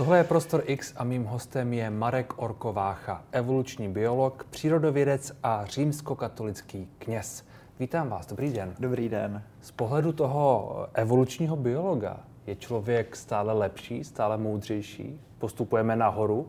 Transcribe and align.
Tohle 0.00 0.18
je 0.18 0.24
Prostor 0.24 0.62
X 0.66 0.92
a 0.96 1.04
mým 1.04 1.24
hostem 1.24 1.72
je 1.72 1.90
Marek 1.90 2.32
Orkovácha, 2.36 3.24
evoluční 3.32 3.88
biolog, 3.88 4.46
přírodovědec 4.50 5.32
a 5.42 5.64
římskokatolický 5.64 6.88
kněz. 6.98 7.44
Vítám 7.80 8.08
vás, 8.08 8.26
dobrý 8.26 8.52
den. 8.52 8.74
Dobrý 8.78 9.08
den. 9.08 9.42
Z 9.60 9.70
pohledu 9.70 10.12
toho 10.12 10.86
evolučního 10.94 11.56
biologa 11.56 12.16
je 12.46 12.56
člověk 12.56 13.16
stále 13.16 13.52
lepší, 13.52 14.04
stále 14.04 14.38
moudřejší? 14.38 15.20
Postupujeme 15.38 15.96
nahoru? 15.96 16.48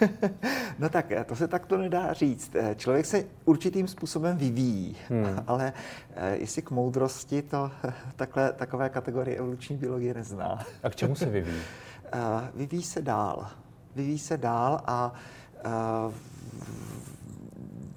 no 0.78 0.88
tak 0.88 1.12
to 1.26 1.36
se 1.36 1.48
takto 1.48 1.78
nedá 1.78 2.12
říct. 2.12 2.56
Člověk 2.76 3.06
se 3.06 3.24
určitým 3.44 3.88
způsobem 3.88 4.36
vyvíjí, 4.36 4.96
hmm. 5.08 5.42
ale 5.46 5.72
eh, 6.14 6.36
jestli 6.36 6.62
k 6.62 6.70
moudrosti 6.70 7.42
to 7.42 7.70
takhle, 8.16 8.52
takové 8.52 8.88
kategorie 8.88 9.36
evoluční 9.36 9.76
biologie 9.76 10.14
nezná. 10.14 10.66
A 10.82 10.90
k 10.90 10.96
čemu 10.96 11.14
se 11.14 11.26
vyvíjí? 11.26 11.62
Eh, 12.12 12.50
vyvíjí 12.54 12.82
se 12.82 13.02
dál. 13.02 13.46
Vyvíjí 13.94 14.18
se 14.18 14.36
dál 14.36 14.80
a 14.86 15.12
eh, 15.64 15.70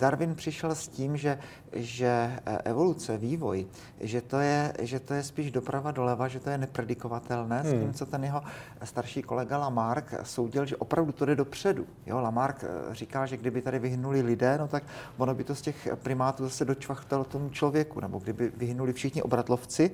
Darwin 0.04 0.36
přišel 0.36 0.76
s 0.76 0.88
tím, 0.88 1.18
že, 1.18 1.40
že 1.74 2.40
evoluce, 2.64 3.18
vývoj, 3.18 3.66
že 4.00 4.22
to, 4.22 4.40
je, 4.40 4.74
že 4.82 5.00
to 5.00 5.14
je 5.14 5.24
spíš 5.24 5.52
doprava 5.52 5.92
doleva, 5.92 6.28
že 6.28 6.40
to 6.40 6.50
je 6.50 6.58
nepredikovatelné, 6.58 7.62
hmm. 7.62 7.70
s 7.70 7.72
tím, 7.72 7.94
co 7.94 8.06
ten 8.06 8.24
jeho 8.24 8.44
starší 8.84 9.22
kolega 9.22 9.58
Lamarck 9.58 10.14
soudil, 10.24 10.66
že 10.66 10.78
opravdu 10.78 11.12
to 11.12 11.26
jde 11.26 11.36
dopředu. 11.36 11.86
Jo, 12.06 12.20
Lamarck 12.20 12.64
říká, 12.92 13.26
že 13.26 13.38
kdyby 13.38 13.62
tady 13.62 13.80
vyhnuli 13.80 14.22
lidé, 14.22 14.58
no 14.58 14.68
tak 14.68 14.84
ono 15.18 15.36
by 15.36 15.44
to 15.44 15.56
z 15.56 15.62
těch 15.62 15.88
primátů 15.96 16.44
zase 16.44 16.66
dočvachtalo 16.66 17.24
tomu 17.24 17.50
člověku, 17.50 18.00
nebo 18.00 18.20
kdyby 18.20 18.52
vyhnuli 18.58 18.94
všichni 18.94 19.22
obratlovci, 19.22 19.92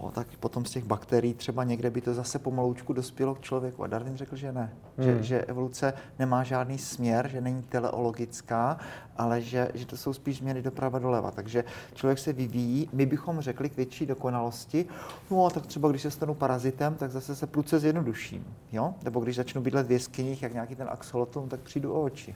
O, 0.00 0.10
tak 0.10 0.26
potom 0.40 0.64
z 0.64 0.70
těch 0.70 0.84
bakterií 0.84 1.34
třeba 1.34 1.64
někde 1.64 1.90
by 1.90 2.00
to 2.00 2.14
zase 2.14 2.38
pomaloučku 2.38 2.92
dospělo 2.92 3.34
k 3.34 3.40
člověku. 3.40 3.84
A 3.84 3.86
Darwin 3.86 4.16
řekl, 4.16 4.36
že 4.36 4.52
ne. 4.52 4.72
Hmm. 4.96 5.06
Že, 5.06 5.22
že 5.22 5.44
evoluce 5.44 5.92
nemá 6.18 6.42
žádný 6.42 6.78
směr, 6.78 7.28
že 7.28 7.40
není 7.40 7.62
teleologická, 7.62 8.78
ale 9.16 9.40
že, 9.40 9.70
že 9.74 9.86
to 9.86 9.96
jsou 9.96 10.12
spíš 10.12 10.38
změny 10.38 10.62
doprava 10.62 10.98
doleva. 10.98 11.30
Takže 11.30 11.64
člověk 11.94 12.18
se 12.18 12.32
vyvíjí. 12.32 12.88
My 12.92 13.06
bychom 13.06 13.40
řekli 13.40 13.70
k 13.70 13.76
větší 13.76 14.06
dokonalosti, 14.06 14.86
no 15.30 15.50
tak 15.50 15.66
třeba 15.66 15.88
když 15.88 16.02
se 16.02 16.10
stanu 16.10 16.34
parazitem, 16.34 16.94
tak 16.94 17.10
zase 17.10 17.36
se 17.36 17.46
pruce 17.46 17.78
zjednoduším. 17.78 18.44
Jo? 18.72 18.94
Nebo 19.02 19.20
když 19.20 19.36
začnu 19.36 19.62
bydlet 19.62 19.86
v 19.86 19.92
jeskyních, 19.92 20.42
jak 20.42 20.52
nějaký 20.52 20.74
ten 20.76 20.88
axolotlum, 20.90 21.48
tak 21.48 21.60
přijdu 21.60 21.92
o 21.92 22.02
oči. 22.02 22.34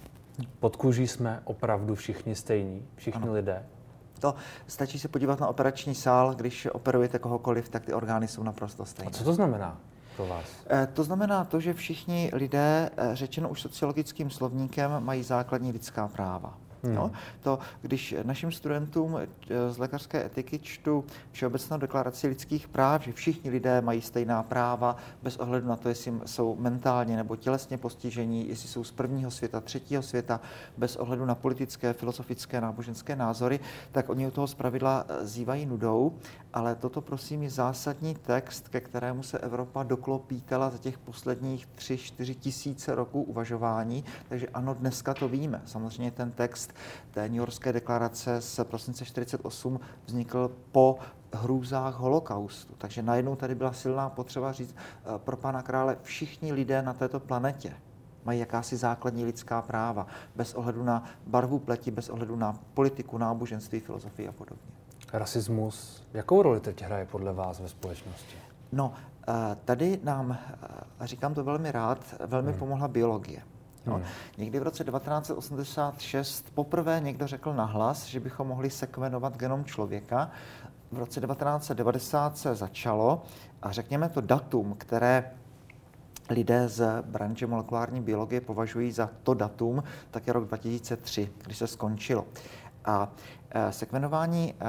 Pod 0.61 0.77
kůží 0.77 1.06
jsme 1.06 1.41
opravdu 1.45 1.95
všichni 1.95 2.34
stejní, 2.34 2.87
všichni 2.97 3.23
ano. 3.23 3.33
lidé 3.33 3.62
to 4.25 4.34
stačí 4.67 4.98
se 4.98 5.08
podívat 5.08 5.41
na 5.41 5.47
operační 5.47 5.94
sál, 5.94 6.34
když 6.34 6.69
operujete 6.72 7.19
kohokoliv, 7.19 7.69
tak 7.69 7.84
ty 7.84 7.92
orgány 7.92 8.28
jsou 8.28 8.42
naprosto 8.42 8.84
stejné. 8.84 9.11
A 9.11 9.14
co 9.14 9.25
to 9.25 9.33
znamená? 9.33 9.81
pro 10.16 10.27
vás? 10.27 10.44
Eh, 10.70 10.89
to 10.92 11.05
znamená 11.05 11.44
to, 11.44 11.61
že 11.61 11.75
všichni 11.75 12.31
lidé, 12.33 12.91
eh, 12.97 13.11
řečeno 13.12 13.48
už 13.48 13.61
sociologickým 13.61 14.31
slovníkem, 14.31 15.05
mají 15.05 15.22
základní 15.22 15.72
lidská 15.72 16.08
práva. 16.08 16.55
Hmm. 16.85 16.95
Jo? 16.95 17.11
To, 17.43 17.59
když 17.83 18.15
našim 18.23 18.53
studentům 18.53 19.19
eh, 19.19 19.73
z 19.73 19.79
lékařské 19.79 20.27
etiky 20.27 20.59
čtu 20.59 21.05
Všeobecnou 21.33 21.79
deklaraci 21.79 22.27
lidských 22.29 22.69
práv, 22.69 23.03
že 23.03 23.13
všichni 23.13 23.51
lidé 23.51 23.81
mají 23.81 24.01
stejná 24.01 24.43
práva, 24.43 24.97
bez 25.23 25.37
ohledu 25.37 25.69
na 25.69 25.77
to, 25.77 25.89
jestli 25.89 26.12
jsou 26.27 26.57
mentálně 26.57 27.17
nebo 27.17 27.37
tělesně 27.37 27.79
postižení, 27.79 28.49
jestli 28.49 28.69
jsou 28.69 28.85
z 28.85 28.93
prvního 28.93 29.31
světa, 29.31 29.61
třetího 29.61 30.03
světa, 30.03 30.41
bez 30.77 30.97
ohledu 30.97 31.25
na 31.25 31.35
politické, 31.35 31.93
filozofické, 31.93 32.61
náboženské 32.61 33.17
názory, 33.17 33.61
tak 33.93 34.09
oni 34.09 34.27
u 34.27 34.31
toho 34.31 34.47
zpravidla 34.47 35.05
eh, 35.09 35.27
zývají 35.27 35.67
nudou, 35.67 36.12
ale 36.55 36.74
toto 36.74 37.00
prosím 37.00 37.42
je 37.42 37.50
zásadní 37.50 38.14
text, 38.14 38.69
ke 38.69 38.80
kterému 38.80 39.22
se 39.22 39.38
Evropa 39.38 39.83
doklopítala 39.83 40.70
za 40.70 40.78
těch 40.78 40.98
posledních 40.98 41.66
tři, 41.66 41.98
čtyři 41.98 42.34
tisíce 42.34 42.94
roků 42.94 43.22
uvažování, 43.22 44.05
takže 44.28 44.48
ano, 44.48 44.75
dneska 44.75 45.14
to 45.14 45.28
víme. 45.28 45.62
Samozřejmě 45.64 46.10
ten 46.10 46.30
text 46.30 46.72
té 47.10 47.22
New 47.22 47.36
Yorkské 47.36 47.72
deklarace 47.72 48.41
z 48.41 48.64
prosince 48.64 49.05
48 49.05 49.81
vznikl 50.06 50.50
po 50.72 50.98
hrůzách 51.32 51.94
holokaustu. 51.94 52.75
Takže 52.78 53.03
najednou 53.03 53.37
tady 53.37 53.54
byla 53.54 53.72
silná 53.72 54.10
potřeba 54.10 54.53
říct 54.53 54.75
eh, 54.76 55.19
pro 55.19 55.37
pana 55.37 55.62
krále, 55.62 55.97
všichni 56.03 56.53
lidé 56.53 56.82
na 56.82 56.93
této 56.93 57.20
planetě 57.20 57.76
mají 58.25 58.41
jakási 58.41 58.76
základní 58.76 59.25
lidská 59.25 59.62
práva, 59.62 60.06
bez 60.37 60.54
ohledu 60.54 60.84
na 60.84 61.04
barvu 61.26 61.59
pleti, 61.59 61.91
bez 61.91 62.09
ohledu 62.09 62.37
na 62.37 62.59
politiku, 62.75 63.19
náboženství, 63.19 63.81
filozofii 63.81 64.28
a 64.28 64.32
podobně. 64.32 64.84
Rasismus, 65.14 66.02
jakou 66.14 66.42
roli 66.42 66.60
teď 66.60 66.82
hraje 66.82 67.06
podle 67.06 67.32
vás 67.32 67.60
ve 67.60 67.69
společnosti? 67.69 68.36
No, 68.72 68.92
eh, 69.28 69.32
tady 69.64 70.00
nám, 70.02 70.32
eh, 70.32 70.66
a 70.98 71.06
říkám 71.06 71.34
to 71.34 71.44
velmi 71.44 71.72
rád, 71.72 71.98
velmi 72.26 72.50
hmm. 72.50 72.58
pomohla 72.58 72.88
biologie. 72.88 73.42
No, 73.86 73.94
hmm. 73.94 74.04
Někdy 74.38 74.60
v 74.60 74.62
roce 74.62 74.84
1986 74.84 76.50
poprvé 76.54 77.00
někdo 77.00 77.26
řekl 77.26 77.54
nahlas, 77.54 78.06
že 78.06 78.20
bychom 78.20 78.48
mohli 78.48 78.70
sekvenovat 78.70 79.36
genom 79.36 79.64
člověka. 79.64 80.30
V 80.92 80.98
roce 80.98 81.20
1990 81.20 82.38
se 82.38 82.54
začalo 82.54 83.22
a 83.62 83.72
řekněme 83.72 84.08
to 84.08 84.20
datum, 84.20 84.75
které 84.78 85.31
lidé 86.31 86.69
z 86.69 87.02
branže 87.02 87.46
molekulární 87.46 88.00
biologie 88.00 88.41
považují 88.41 88.92
za 88.92 89.10
to 89.22 89.34
datum, 89.34 89.82
tak 90.10 90.26
je 90.26 90.32
rok 90.32 90.44
2003, 90.44 91.31
kdy 91.44 91.54
se 91.54 91.66
skončilo. 91.66 92.26
A 92.84 93.08
sekvenování 93.70 94.54
e, 94.54 94.65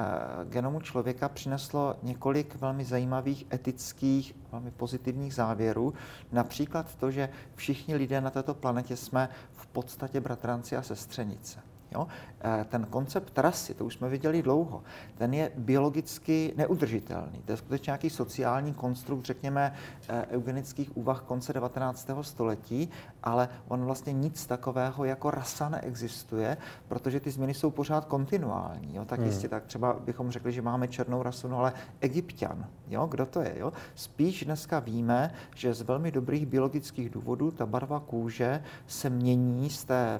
genomu 0.45 0.79
člověka 0.79 1.29
přineslo 1.29 1.95
několik 2.03 2.55
velmi 2.55 2.85
zajímavých 2.85 3.45
etických, 3.53 4.35
velmi 4.51 4.71
pozitivních 4.71 5.33
závěrů. 5.33 5.93
Například 6.31 6.95
to, 6.95 7.11
že 7.11 7.29
všichni 7.55 7.95
lidé 7.95 8.21
na 8.21 8.29
této 8.29 8.53
planetě 8.53 8.95
jsme 8.95 9.29
v 9.51 9.67
podstatě 9.67 10.21
bratranci 10.21 10.77
a 10.77 10.81
sestřenice. 10.81 11.74
Jo? 11.95 12.07
Eh, 12.41 12.65
ten 12.69 12.85
koncept 12.85 13.33
trasy, 13.33 13.73
to 13.73 13.85
už 13.85 13.93
jsme 13.93 14.09
viděli 14.09 14.41
dlouho, 14.41 14.83
ten 15.17 15.33
je 15.33 15.51
biologicky 15.55 16.53
neudržitelný. 16.57 17.41
To 17.45 17.51
je 17.51 17.57
skutečně 17.57 17.91
nějaký 17.91 18.09
sociální 18.09 18.73
konstrukt, 18.73 19.25
řekněme, 19.25 19.73
eh, 20.09 20.25
eugenických 20.31 20.97
úvah 20.97 21.21
konce 21.21 21.53
19. 21.53 22.23
století, 22.23 22.89
ale 23.23 23.49
on 23.67 23.85
vlastně 23.85 24.13
nic 24.13 24.45
takového 24.45 25.05
jako 25.05 25.31
rasa 25.31 25.69
neexistuje, 25.69 26.57
protože 26.87 27.19
ty 27.19 27.31
změny 27.31 27.53
jsou 27.53 27.71
pořád 27.71 28.05
kontinuální. 28.05 28.95
Jo? 28.95 29.05
Tak 29.05 29.19
hmm. 29.19 29.27
jistě, 29.27 29.49
tak 29.49 29.65
třeba 29.65 29.93
bychom 29.93 30.31
řekli, 30.31 30.51
že 30.51 30.61
máme 30.61 30.87
černou 30.87 31.23
rasu, 31.23 31.47
no 31.47 31.59
ale 31.59 31.73
egyptian, 32.01 32.67
jo? 32.87 33.07
kdo 33.07 33.25
to 33.25 33.41
je? 33.41 33.53
Jo? 33.57 33.73
Spíš 33.95 34.45
dneska 34.45 34.79
víme, 34.79 35.33
že 35.55 35.73
z 35.73 35.81
velmi 35.81 36.11
dobrých 36.11 36.45
biologických 36.45 37.09
důvodů 37.09 37.51
ta 37.51 37.65
barva 37.65 37.99
kůže 37.99 38.63
se 38.87 39.09
mění 39.09 39.69
z 39.69 39.85
té 39.85 40.19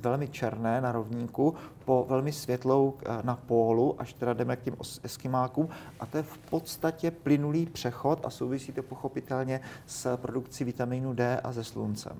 velmi 0.00 0.28
černé 0.28 0.80
na 0.80 0.92
rovníku 0.92 1.54
po 1.84 2.06
velmi 2.08 2.32
světlou 2.32 2.94
eh, 3.02 3.08
na 3.22 3.36
pólu, 3.36 3.94
až 3.98 4.12
teda 4.12 4.32
jdeme 4.32 4.56
k 4.56 4.62
těm 4.62 4.76
eskimákům. 5.02 5.68
A 6.00 6.06
to 6.06 6.16
je 6.16 6.22
v 6.22 6.38
podstatě 6.38 7.10
plynulý 7.10 7.66
přechod 7.66 8.20
a 8.24 8.30
souvisí 8.30 8.72
to 8.72 8.82
pochopitelně 8.82 9.60
s 9.86 10.16
produkcí 10.16 10.64
vitamínu 10.64 11.12
D 11.14 11.40
a 11.40 11.52
se 11.52 11.64
sluncem. 11.64 12.16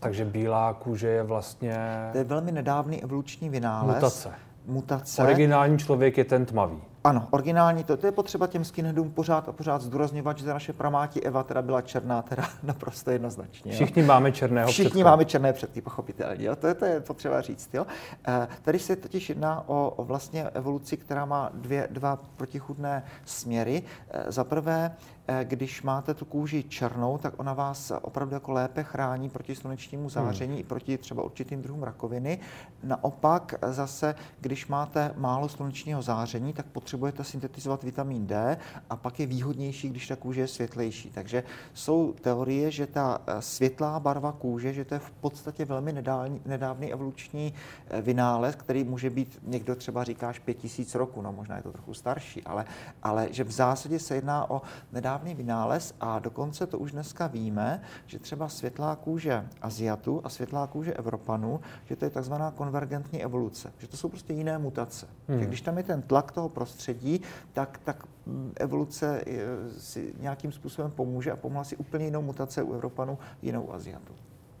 Takže 0.00 0.24
bílá 0.24 0.72
kůže 0.72 1.08
je 1.08 1.22
vlastně... 1.22 2.08
To 2.12 2.18
je 2.18 2.24
velmi 2.24 2.52
nedávný 2.52 3.02
evoluční 3.02 3.48
vynález. 3.48 3.94
Mutace. 3.94 4.30
Mutace. 4.66 5.22
Originální 5.22 5.78
člověk 5.78 6.18
je 6.18 6.24
ten 6.24 6.46
tmavý. 6.46 6.82
Ano, 7.04 7.28
originální, 7.30 7.84
to, 7.84 7.96
to 7.96 8.06
je 8.06 8.12
potřeba 8.12 8.46
těm 8.46 8.64
skinheadům 8.64 9.10
pořád 9.10 9.48
a 9.48 9.52
pořád 9.52 9.82
zdůrazňovat, 9.82 10.38
že 10.38 10.46
naše 10.46 10.72
pramáti 10.72 11.22
Eva 11.22 11.42
teda 11.42 11.62
byla 11.62 11.82
černá, 11.82 12.22
teda 12.22 12.48
naprosto 12.62 13.10
jednoznačně. 13.10 13.72
Všichni 13.72 14.02
jo. 14.02 14.08
máme 14.08 14.32
černého 14.32 14.68
Všichni 14.68 14.90
předky. 14.90 15.04
máme 15.04 15.24
černé 15.24 15.52
předky, 15.52 15.80
pochopitelně. 15.80 16.44
Jo. 16.44 16.56
To, 16.56 16.74
to 16.74 16.84
je 16.84 17.00
potřeba 17.00 17.40
říct. 17.40 17.74
Jo. 17.74 17.86
E, 18.28 18.48
tady 18.62 18.78
se 18.78 18.96
totiž 18.96 19.28
jedná 19.28 19.68
o, 19.68 19.90
o 19.96 20.04
vlastně 20.04 20.44
evoluci, 20.44 20.96
která 20.96 21.24
má 21.24 21.50
dvě, 21.54 21.88
dva 21.90 22.18
protichudné 22.36 23.04
směry. 23.24 23.82
E, 24.10 24.32
za 24.32 24.44
prvé, 24.44 24.96
když 25.44 25.82
máte 25.82 26.14
tu 26.14 26.24
kůži 26.24 26.62
černou, 26.62 27.18
tak 27.18 27.34
ona 27.36 27.52
vás 27.52 27.92
opravdu 28.02 28.34
jako 28.34 28.52
lépe 28.52 28.82
chrání 28.82 29.30
proti 29.30 29.54
slunečnímu 29.54 30.02
hmm. 30.02 30.10
záření 30.10 30.52
hmm. 30.52 30.60
i 30.60 30.64
proti 30.64 30.98
třeba 30.98 31.22
určitým 31.22 31.62
druhům 31.62 31.82
rakoviny. 31.82 32.38
Naopak 32.82 33.54
zase, 33.66 34.14
když 34.40 34.66
máte 34.66 35.14
málo 35.16 35.48
slunečního 35.48 36.02
záření, 36.02 36.52
tak 36.52 36.66
potřebujete 36.66 37.24
syntetizovat 37.24 37.82
vitamin 37.82 38.26
D 38.26 38.58
a 38.90 38.96
pak 38.96 39.20
je 39.20 39.26
výhodnější, 39.26 39.88
když 39.88 40.08
ta 40.08 40.16
kůže 40.16 40.40
je 40.40 40.48
světlejší. 40.48 41.10
Takže 41.10 41.44
jsou 41.74 42.12
teorie, 42.12 42.70
že 42.70 42.86
ta 42.86 43.20
eh, 43.26 43.42
světlá 43.42 44.00
barva 44.00 44.32
kůže, 44.32 44.72
že 44.72 44.84
to 44.84 44.94
je 44.94 45.00
v 45.00 45.10
podstatě 45.10 45.64
velmi 45.64 45.92
nedávný, 45.92 46.40
nedávný 46.46 46.92
evoluční 46.92 47.54
eh, 47.90 48.02
vynález, 48.02 48.54
který 48.54 48.84
může 48.84 49.10
být, 49.10 49.38
někdo 49.42 49.76
třeba 49.76 50.04
říká 50.04 50.28
až 50.28 50.38
pět 50.38 50.54
tisíc 50.54 50.94
roku, 50.94 51.22
no 51.22 51.32
možná 51.32 51.56
je 51.56 51.62
to 51.62 51.72
trochu 51.72 51.94
starší, 51.94 52.42
ale, 52.42 52.64
ale 53.02 53.28
že 53.30 53.44
v 53.44 53.50
zásadě 53.50 53.98
se 53.98 54.14
jedná 54.14 54.50
o 54.50 54.62
nedávný 54.92 55.19
nedávný 55.20 55.34
vynález 55.34 55.94
a 56.00 56.18
dokonce 56.18 56.66
to 56.66 56.78
už 56.78 56.92
dneska 56.92 57.26
víme, 57.26 57.82
že 58.06 58.18
třeba 58.18 58.48
světlá 58.48 58.96
kůže 58.96 59.48
Aziatů 59.62 60.20
a 60.24 60.28
světlá 60.28 60.66
kůže 60.66 60.92
Evropanů, 60.92 61.60
že 61.84 61.96
to 61.96 62.04
je 62.04 62.10
takzvaná 62.10 62.50
konvergentní 62.50 63.22
evoluce, 63.22 63.72
že 63.78 63.88
to 63.88 63.96
jsou 63.96 64.08
prostě 64.08 64.32
jiné 64.32 64.58
mutace. 64.58 65.06
Hmm. 65.28 65.40
Že 65.40 65.46
když 65.46 65.60
tam 65.60 65.76
je 65.76 65.82
ten 65.82 66.02
tlak 66.02 66.32
toho 66.32 66.48
prostředí, 66.48 67.20
tak, 67.52 67.80
tak 67.84 68.06
mm, 68.26 68.52
evoluce 68.56 69.22
eh, 69.26 69.40
si 69.78 70.14
nějakým 70.18 70.52
způsobem 70.52 70.90
pomůže 70.90 71.32
a 71.32 71.36
pomohla 71.36 71.64
si 71.64 71.76
úplně 71.76 72.04
jinou 72.04 72.22
mutace 72.22 72.62
u 72.62 72.74
Evropanů, 72.74 73.18
jinou 73.42 73.62
u 73.62 73.72
Aziatů. 73.72 74.14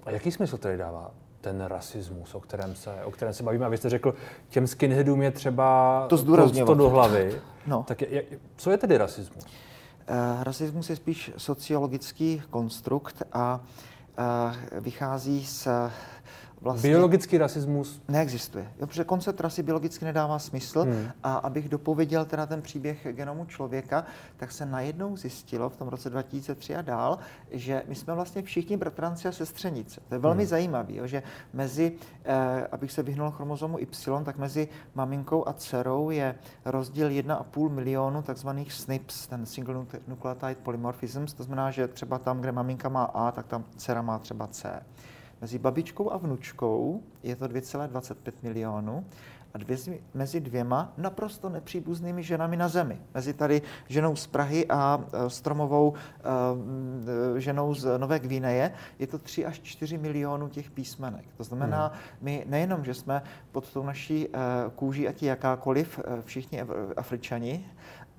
A 0.04 0.10
jaký 0.10 0.30
smysl 0.30 0.58
tedy 0.58 0.76
dává 0.76 1.10
ten 1.40 1.60
rasismus, 1.60 2.34
o 2.34 2.40
kterém 2.40 2.74
se, 2.74 3.04
o 3.04 3.10
kterém 3.10 3.34
se 3.34 3.42
bavíme. 3.42 3.66
A 3.66 3.68
vy 3.68 3.76
jste 3.76 3.88
řekl, 3.90 4.14
těm 4.48 4.66
skinheadům 4.66 5.22
je 5.22 5.30
třeba 5.30 6.06
to, 6.08 6.18
to, 6.66 6.74
do 6.74 6.90
hlavy. 6.90 7.40
No. 7.66 7.84
Tak 7.88 8.02
je, 8.02 8.24
co 8.56 8.70
je 8.70 8.78
tedy 8.78 8.98
rasismus? 8.98 9.46
Uh, 10.10 10.42
rasismus 10.42 10.90
je 10.90 10.96
spíš 10.96 11.30
sociologický 11.36 12.42
konstrukt 12.50 13.22
a 13.32 13.60
uh, 13.60 14.80
vychází 14.80 15.46
z 15.46 15.68
Vlastně 16.62 16.90
biologický 16.90 17.38
rasismus 17.38 18.02
neexistuje. 18.08 18.72
Jo, 18.80 18.86
protože 18.86 19.04
koncept 19.04 19.40
rasy 19.40 19.62
biologicky 19.62 20.04
nedává 20.04 20.38
smysl 20.38 20.80
hmm. 20.82 21.08
a 21.22 21.34
abych 21.36 21.68
dopověděl 21.68 22.24
teda 22.24 22.46
ten 22.46 22.62
příběh 22.62 23.06
genomu 23.12 23.44
člověka, 23.44 24.04
tak 24.36 24.52
se 24.52 24.66
najednou 24.66 25.16
zjistilo 25.16 25.70
v 25.70 25.76
tom 25.76 25.88
roce 25.88 26.10
2003 26.10 26.76
a 26.76 26.82
dál, 26.82 27.18
že 27.50 27.82
my 27.88 27.94
jsme 27.94 28.14
vlastně 28.14 28.42
všichni 28.42 28.76
bratranci 28.76 29.28
a 29.28 29.32
sestřenice. 29.32 30.00
To 30.08 30.14
je 30.14 30.18
velmi 30.18 30.42
hmm. 30.42 30.48
zajímavé, 30.48 31.08
že 31.08 31.22
mezi, 31.52 31.92
eh, 32.24 32.66
abych 32.72 32.92
se 32.92 33.02
vyhnul 33.02 33.30
chromozomu 33.30 33.78
Y, 33.78 34.24
tak 34.24 34.38
mezi 34.38 34.68
maminkou 34.94 35.48
a 35.48 35.52
dcerou 35.52 36.10
je 36.10 36.34
rozdíl 36.64 37.08
1,5 37.08 37.68
milionu 37.68 38.22
takzvaných 38.22 38.72
SNPs, 38.72 39.26
ten 39.26 39.46
single 39.46 39.86
nucleotide 40.08 40.54
polymorphisms, 40.54 41.32
to 41.32 41.42
znamená, 41.42 41.70
že 41.70 41.88
třeba 41.88 42.18
tam, 42.18 42.40
kde 42.40 42.52
maminka 42.52 42.88
má 42.88 43.04
A, 43.04 43.32
tak 43.32 43.46
tam 43.46 43.64
dcera 43.76 44.02
má 44.02 44.18
třeba 44.18 44.46
C. 44.46 44.82
Mezi 45.40 45.58
babičkou 45.58 46.12
a 46.12 46.16
vnučkou 46.16 47.02
je 47.22 47.36
to 47.36 47.44
2,25 47.44 48.32
milionů 48.42 49.04
a 49.54 49.58
dvě, 49.58 49.76
mezi 50.14 50.40
dvěma 50.40 50.92
naprosto 50.96 51.48
nepříbuznými 51.48 52.22
ženami 52.22 52.56
na 52.56 52.68
zemi. 52.68 52.98
Mezi 53.14 53.34
tady 53.34 53.62
ženou 53.88 54.16
z 54.16 54.26
Prahy 54.26 54.66
a 54.68 55.04
e, 55.12 55.30
stromovou 55.30 55.94
e, 57.36 57.40
ženou 57.40 57.74
z 57.74 57.98
Nové 57.98 58.18
Gvineje 58.18 58.72
je 58.98 59.06
to 59.06 59.18
3 59.18 59.46
až 59.46 59.60
4 59.60 59.98
milionů 59.98 60.48
těch 60.48 60.70
písmenek. 60.70 61.24
To 61.36 61.44
znamená, 61.44 61.86
hmm. 61.86 61.98
my 62.20 62.44
nejenom, 62.48 62.84
že 62.84 62.94
jsme 62.94 63.22
pod 63.52 63.72
tou 63.72 63.82
naší 63.82 64.28
e, 64.28 64.30
kůží, 64.74 65.08
ať 65.08 65.22
jakákoliv, 65.22 66.00
všichni 66.24 66.62
Afričani, 66.96 67.66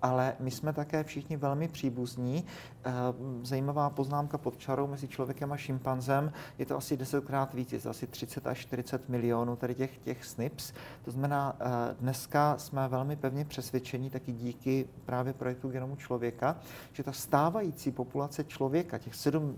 ale 0.01 0.33
my 0.39 0.51
jsme 0.51 0.73
také 0.73 1.03
všichni 1.03 1.37
velmi 1.37 1.67
příbuzní. 1.67 2.45
Eh, 2.83 2.91
zajímavá 3.41 3.89
poznámka 3.89 4.37
pod 4.37 4.57
čarou 4.57 4.87
mezi 4.87 5.07
člověkem 5.07 5.51
a 5.51 5.57
šimpanzem, 5.57 6.33
je 6.57 6.65
to 6.65 6.77
asi 6.77 6.97
desetkrát 6.97 7.53
víc, 7.53 7.73
je 7.73 7.79
to 7.79 7.89
asi 7.89 8.07
30 8.07 8.47
až 8.47 8.59
40 8.59 9.09
milionů 9.09 9.55
tady 9.55 9.75
těch, 9.75 9.97
těch 9.97 10.25
SNPs. 10.25 10.73
To 11.05 11.11
znamená, 11.11 11.55
eh, 11.59 11.95
dneska 11.99 12.57
jsme 12.57 12.87
velmi 12.87 13.15
pevně 13.15 13.45
přesvědčení, 13.45 14.09
taky 14.09 14.31
díky 14.31 14.87
právě 15.05 15.33
projektu 15.33 15.69
Genomu 15.69 15.95
člověka, 15.95 16.55
že 16.93 17.03
ta 17.03 17.11
stávající 17.11 17.91
populace 17.91 18.43
člověka, 18.43 18.97
těch 18.97 19.15
7 19.15 19.57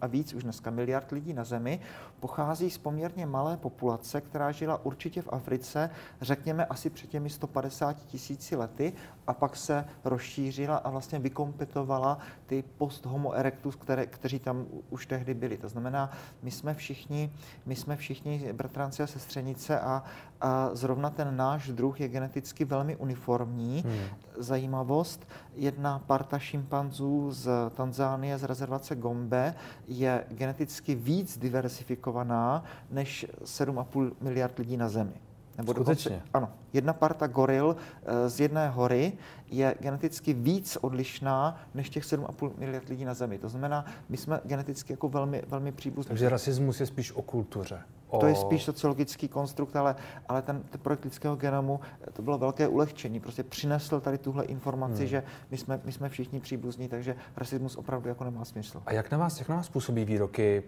a 0.00 0.06
víc 0.06 0.34
už 0.34 0.42
dneska 0.42 0.70
miliard 0.70 1.12
lidí 1.12 1.32
na 1.32 1.44
Zemi, 1.44 1.80
pochází 2.20 2.70
z 2.70 2.78
poměrně 2.78 3.26
malé 3.26 3.56
populace, 3.56 4.20
která 4.20 4.52
žila 4.52 4.84
určitě 4.84 5.22
v 5.22 5.28
Africe, 5.32 5.90
řekněme 6.20 6.66
asi 6.66 6.90
před 6.90 7.10
těmi 7.10 7.30
150 7.30 7.96
tisíci 8.06 8.56
lety 8.56 8.92
a 9.26 9.34
pak 9.34 9.56
se 9.56 9.84
rozšířila 10.04 10.76
a 10.76 10.90
vlastně 10.90 11.18
vykompetovala 11.18 12.07
ty 12.46 12.64
post 12.78 13.06
homo 13.06 13.32
erectus, 13.32 13.76
které, 13.76 14.06
kteří 14.06 14.38
tam 14.38 14.66
už 14.90 15.06
tehdy 15.06 15.34
byli. 15.34 15.56
To 15.56 15.68
znamená, 15.68 16.10
my 16.42 16.50
jsme 16.50 16.74
všichni, 16.74 17.32
my 17.66 17.76
jsme 17.76 17.96
všichni 17.96 18.52
bratranci 18.52 19.02
a 19.02 19.06
sestřenice 19.06 19.80
a, 19.80 20.04
a 20.40 20.70
zrovna 20.72 21.10
ten 21.10 21.36
náš 21.36 21.68
druh 21.68 22.00
je 22.00 22.08
geneticky 22.08 22.64
velmi 22.64 22.96
uniformní. 22.96 23.84
Hmm. 23.86 23.98
Zajímavost, 24.36 25.28
jedna 25.54 25.98
parta 25.98 26.38
šimpanzů 26.38 27.32
z 27.32 27.48
Tanzánie, 27.74 28.38
z 28.38 28.44
rezervace 28.44 28.96
Gombe, 28.96 29.54
je 29.86 30.24
geneticky 30.28 30.94
víc 30.94 31.38
diversifikovaná 31.38 32.64
než 32.90 33.26
7,5 33.44 34.12
miliard 34.20 34.58
lidí 34.58 34.76
na 34.76 34.88
Zemi. 34.88 35.27
Nebo 35.58 35.74
Skutečně? 35.74 36.10
Dokonce, 36.10 36.30
ano. 36.34 36.50
Jedna 36.72 36.92
parta 36.92 37.26
goril 37.26 37.76
eh, 38.02 38.28
z 38.28 38.40
jedné 38.40 38.68
hory 38.68 39.12
je 39.50 39.74
geneticky 39.80 40.32
víc 40.32 40.78
odlišná 40.80 41.60
než 41.74 41.90
těch 41.90 42.04
7,5 42.04 42.52
miliard 42.58 42.88
lidí 42.88 43.04
na 43.04 43.14
Zemi. 43.14 43.38
To 43.38 43.48
znamená, 43.48 43.84
my 44.08 44.16
jsme 44.16 44.40
geneticky 44.44 44.92
jako 44.92 45.08
velmi, 45.08 45.42
velmi 45.48 45.72
příbuzní. 45.72 46.08
Takže 46.08 46.28
rasismus 46.28 46.80
je 46.80 46.86
spíš 46.86 47.12
o 47.12 47.22
kultuře. 47.22 47.80
O... 48.08 48.18
To 48.18 48.26
je 48.26 48.34
spíš 48.34 48.64
sociologický 48.64 49.28
konstrukt, 49.28 49.76
ale, 49.76 49.96
ale 50.28 50.42
ten, 50.42 50.62
ten 50.62 50.80
projekt 50.80 51.04
lidského 51.04 51.36
genomu, 51.36 51.80
eh, 52.08 52.10
to 52.10 52.22
bylo 52.22 52.38
velké 52.38 52.68
ulehčení. 52.68 53.20
Prostě 53.20 53.42
přinesl 53.42 54.00
tady 54.00 54.18
tuhle 54.18 54.44
informaci, 54.44 54.98
hmm. 54.98 55.06
že 55.06 55.22
my 55.50 55.56
jsme, 55.56 55.80
my 55.84 55.92
jsme 55.92 56.08
všichni 56.08 56.40
příbuzní, 56.40 56.88
takže 56.88 57.16
rasismus 57.36 57.76
opravdu 57.76 58.08
jako 58.08 58.24
nemá 58.24 58.44
smysl. 58.44 58.82
A 58.86 58.92
jak 58.92 59.10
na 59.10 59.18
vás, 59.18 59.38
jak 59.38 59.48
na 59.48 59.56
vás 59.56 59.68
působí 59.68 60.04
výroky 60.04 60.62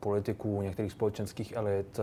politiků, 0.00 0.62
některých 0.62 0.92
společenských 0.92 1.52
elit 1.52 1.98
eh, 1.98 2.02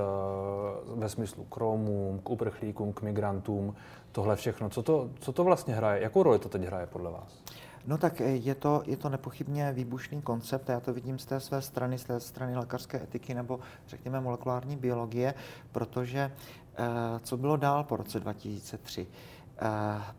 ve 0.95 1.09
smyslu 1.09 1.43
k 1.43 1.57
Romům, 1.57 2.19
k 2.19 2.29
uprchlíkům, 2.29 2.93
k 2.93 3.01
migrantům, 3.01 3.75
tohle 4.11 4.35
všechno. 4.35 4.69
Co 4.69 4.83
to, 4.83 5.09
co 5.19 5.31
to 5.31 5.43
vlastně 5.43 5.75
hraje? 5.75 6.01
Jakou 6.01 6.23
roli 6.23 6.39
to 6.39 6.49
teď 6.49 6.61
hraje 6.61 6.85
podle 6.85 7.11
vás? 7.11 7.43
No 7.85 7.97
tak 7.97 8.21
eh, 8.21 8.29
je 8.29 8.55
to, 8.55 8.83
je 8.85 8.97
to 8.97 9.09
nepochybně 9.09 9.71
výbušný 9.71 10.21
koncept, 10.21 10.69
já 10.69 10.79
to 10.79 10.93
vidím 10.93 11.19
z 11.19 11.25
té 11.25 11.39
své 11.39 11.61
strany, 11.61 11.97
z 11.97 12.03
té 12.03 12.19
strany 12.19 12.55
lékařské 12.55 13.03
etiky 13.03 13.33
nebo 13.33 13.59
řekněme 13.87 14.21
molekulární 14.21 14.75
biologie, 14.75 15.33
protože 15.71 16.31
eh, 16.77 16.85
co 17.23 17.37
bylo 17.37 17.57
dál 17.57 17.83
po 17.83 17.95
roce 17.95 18.19
2003? 18.19 19.07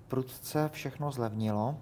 Prudce 0.09 0.71
všechno 0.73 1.13
zlevnilo. 1.13 1.77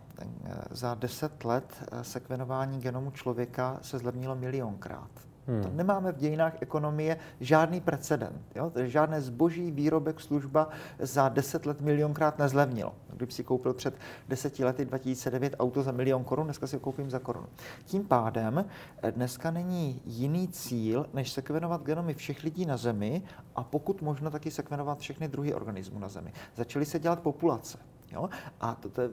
Za 0.71 0.95
deset 0.95 1.45
let 1.45 1.85
sekvenování 2.03 2.81
genomu 2.81 3.11
člověka 3.11 3.79
se 3.83 3.99
zlevnilo 3.99 4.37
milionkrát. 4.37 5.26
Hmm. 5.47 5.63
To 5.63 5.71
nemáme 5.73 6.13
v 6.13 6.17
dějinách 6.17 6.63
ekonomie 6.63 7.17
žádný 7.41 7.81
precedent. 7.81 8.37
Jo? 8.55 8.73
Žádné 8.85 9.21
zboží, 9.21 9.71
výrobek, 9.71 10.21
služba 10.21 10.69
za 10.99 11.29
10 11.29 11.67
let 11.67 11.81
milionkrát 11.81 12.39
nezlevnilo. 12.39 12.95
Kdyby 13.17 13.33
si 13.33 13.45
koupil 13.45 13.75
před 13.75 13.95
10 14.29 14.59
lety 14.59 14.85
2009 14.85 15.55
auto 15.59 15.83
za 15.83 15.93
milion 15.93 16.25
korun, 16.25 16.47
dneska 16.47 16.67
si 16.67 16.77
ho 16.77 16.81
koupím 16.81 17.11
za 17.11 17.19
korunu. 17.19 17.47
Tím 17.85 18.05
pádem 18.05 18.65
eh, 19.03 19.13
dneska 19.13 19.51
není 19.51 20.01
jiný 20.05 20.49
cíl, 20.49 21.07
než 21.15 21.31
sekvenovat 21.31 21.83
genomy 21.83 22.15
všech 22.15 22.43
lidí 22.43 22.67
na 22.67 22.77
Zemi 22.77 23.23
a 23.57 23.63
pokud 23.63 24.03
možno 24.03 24.31
taky 24.31 24.51
sekvenovat 24.51 24.99
všechny 24.99 25.29
druhy 25.29 25.55
organismů 25.55 25.99
na 25.99 26.09
Zemi. 26.09 26.33
Začaly 26.57 26.85
se 26.85 26.99
dělat 26.99 27.21
populace. 27.21 27.79
Jo? 28.13 28.31
A 28.61 28.75
to, 28.75 28.89
to 28.89 29.01
je 29.01 29.09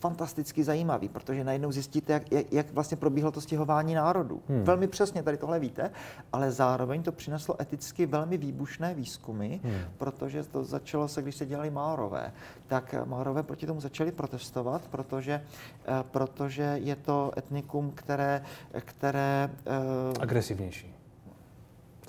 fantasticky 0.00 0.64
zajímavý, 0.64 1.08
protože 1.08 1.44
najednou 1.44 1.72
zjistíte, 1.72 2.12
jak, 2.12 2.32
jak, 2.32 2.52
jak 2.52 2.72
vlastně 2.72 2.96
probíhalo 2.96 3.32
to 3.32 3.40
stěhování 3.40 3.94
národů. 3.94 4.42
Hmm. 4.48 4.62
Velmi 4.62 4.86
přesně 4.86 5.22
tady 5.22 5.36
tohle 5.36 5.60
víte, 5.60 5.90
ale 6.32 6.52
zároveň 6.52 7.02
to 7.02 7.12
přineslo 7.12 7.62
eticky 7.62 8.06
velmi 8.06 8.38
výbušné 8.38 8.94
výzkumy, 8.94 9.60
hmm. 9.62 9.80
protože 9.98 10.42
to 10.42 10.64
začalo 10.64 11.08
se, 11.08 11.22
když 11.22 11.36
se 11.36 11.46
dělali 11.46 11.70
Maorové, 11.70 12.32
tak 12.66 12.94
Maorové 13.04 13.42
proti 13.42 13.66
tomu 13.66 13.80
začali 13.80 14.12
protestovat, 14.12 14.82
protože, 14.90 15.42
eh, 15.86 16.04
protože 16.10 16.62
je 16.62 16.96
to 16.96 17.32
etnikum, 17.36 17.90
které... 17.90 18.42
které 18.84 19.50
eh, 19.66 20.20
Agresivnější 20.20 20.99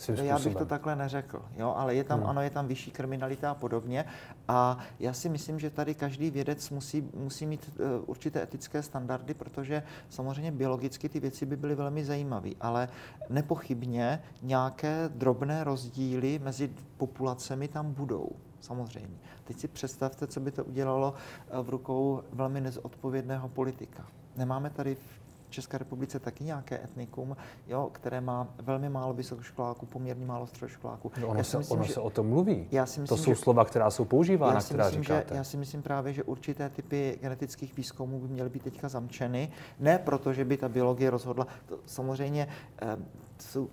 Já 0.10 0.40
bych 0.40 0.56
to 0.56 0.66
takhle 0.66 0.96
neřekl, 0.96 1.42
jo, 1.58 1.74
ale 1.78 1.96
je 1.96 2.04
tam, 2.04 2.20
hmm. 2.20 2.30
ano, 2.30 2.42
je 2.42 2.50
tam 2.50 2.68
vyšší 2.68 2.92
kriminalita 2.92 3.52
a 3.52 3.54
podobně. 3.54 4.06
A 4.48 4.78
já 5.00 5.14
si 5.14 5.30
myslím, 5.30 5.60
že 5.60 5.70
tady 5.70 5.96
každý 5.96 6.30
vědec 6.30 6.70
musí, 6.70 7.10
musí 7.14 7.46
mít 7.46 7.70
uh, 7.80 7.86
určité 8.06 8.44
etické 8.44 8.84
standardy, 8.84 9.34
protože 9.34 9.84
samozřejmě 10.10 10.52
biologicky 10.52 11.10
ty 11.10 11.20
věci 11.20 11.46
by 11.46 11.58
byly 11.58 11.76
velmi 11.76 12.06
zajímavé, 12.06 12.50
ale 12.62 12.90
nepochybně 13.30 14.22
nějaké 14.42 15.10
drobné 15.10 15.64
rozdíly 15.64 16.40
mezi 16.44 16.72
populacemi 16.98 17.68
tam 17.68 17.94
budou. 17.94 18.30
Samozřejmě. 18.62 19.18
Teď 19.44 19.60
si 19.60 19.68
představte, 19.68 20.28
co 20.28 20.40
by 20.40 20.52
to 20.52 20.66
udělalo 20.66 21.14
eh, 21.14 21.64
v 21.64 21.70
rukou 21.70 22.24
velmi 22.34 22.62
nezodpovědného 22.62 23.50
politika. 23.50 24.08
Nemáme 24.38 24.70
tady 24.70 24.96
v 24.96 25.21
České 25.52 25.78
republice 25.78 26.20
taky 26.20 26.44
nějaké 26.44 26.84
etnikum, 26.84 27.38
jo, 27.68 27.90
které 27.92 28.22
má 28.22 28.48
velmi 28.62 28.90
málo 28.90 29.14
vysokoškoláků, 29.14 29.86
poměrně 29.86 30.26
málo 30.26 30.48
středoškoláků. 30.48 31.12
No 31.22 31.28
ono, 31.28 31.38
já 31.38 31.44
se, 31.44 31.58
myslím, 31.58 31.78
ono 31.78 31.88
že, 31.88 31.94
se 31.94 32.00
o 32.00 32.10
tom 32.10 32.28
mluví. 32.28 32.68
Já 32.72 32.86
si 32.86 33.02
myslím, 33.02 33.18
to 33.18 33.24
jsou 33.24 33.32
že, 33.32 33.36
slova, 33.36 33.66
která 33.66 33.90
jsou 33.90 34.06
používána, 34.06 34.54
já 34.54 34.62
si 34.62 34.74
která 34.74 34.86
myslím, 34.86 35.04
říkáte. 35.04 35.30
Že, 35.30 35.36
já 35.36 35.44
si 35.44 35.58
myslím 35.58 35.82
právě, 35.82 36.14
že 36.14 36.24
určité 36.24 36.70
typy 36.70 37.18
genetických 37.22 37.78
výzkumů 37.78 38.20
by 38.20 38.28
měly 38.28 38.50
být 38.50 38.64
teďka 38.64 38.90
zamčeny. 38.90 39.52
Ne 39.80 40.00
proto, 40.00 40.34
že 40.34 40.46
by 40.46 40.58
ta 40.58 40.70
biologie 40.70 41.10
rozhodla. 41.10 41.48
To 41.66 41.80
samozřejmě 41.86 42.48
eh, 42.82 42.98
jsou 43.40 43.70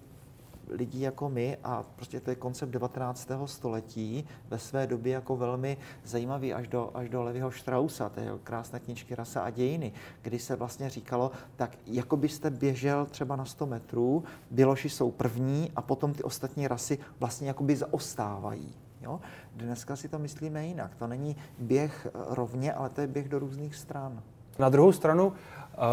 lidí 0.71 1.01
jako 1.01 1.29
my 1.29 1.59
a 1.65 1.85
prostě 1.97 2.21
to 2.21 2.31
je 2.31 2.37
koncept 2.37 2.71
19. 2.71 3.31
století 3.45 4.25
ve 4.49 4.59
své 4.59 4.87
době 4.87 5.13
jako 5.13 5.37
velmi 5.37 5.77
zajímavý 6.05 6.55
až 6.55 6.69
do, 6.69 6.91
až 6.95 7.09
do 7.09 7.23
Levyho 7.23 7.51
Strausa, 7.51 8.09
té 8.09 8.31
krásné 8.45 8.81
knižky 8.81 9.15
Rasa 9.15 9.41
a 9.41 9.51
dějiny, 9.51 9.93
kdy 10.23 10.39
se 10.39 10.57
vlastně 10.57 10.91
říkalo, 10.91 11.31
tak 11.57 11.77
jako 11.87 12.17
byste 12.17 12.51
běžel 12.51 13.07
třeba 13.07 13.37
na 13.37 13.45
100 13.45 13.67
metrů, 13.67 14.25
Běloši 14.51 14.89
jsou 14.89 15.11
první 15.11 15.73
a 15.77 15.83
potom 15.83 16.15
ty 16.15 16.23
ostatní 16.23 16.69
rasy 16.69 16.99
vlastně 17.21 17.49
jakoby 17.49 17.77
zaostávají. 17.77 18.75
Jo? 19.01 19.21
Dneska 19.55 19.97
si 19.97 20.09
to 20.09 20.19
myslíme 20.19 20.67
jinak. 20.67 20.95
To 20.95 21.07
není 21.07 21.37
běh 21.59 22.07
rovně, 22.15 22.73
ale 22.73 22.91
to 22.91 23.01
je 23.01 23.07
běh 23.07 23.29
do 23.29 23.39
různých 23.39 23.77
stran. 23.77 24.23
Na 24.59 24.69
druhou 24.69 24.93
stranu, 24.93 25.27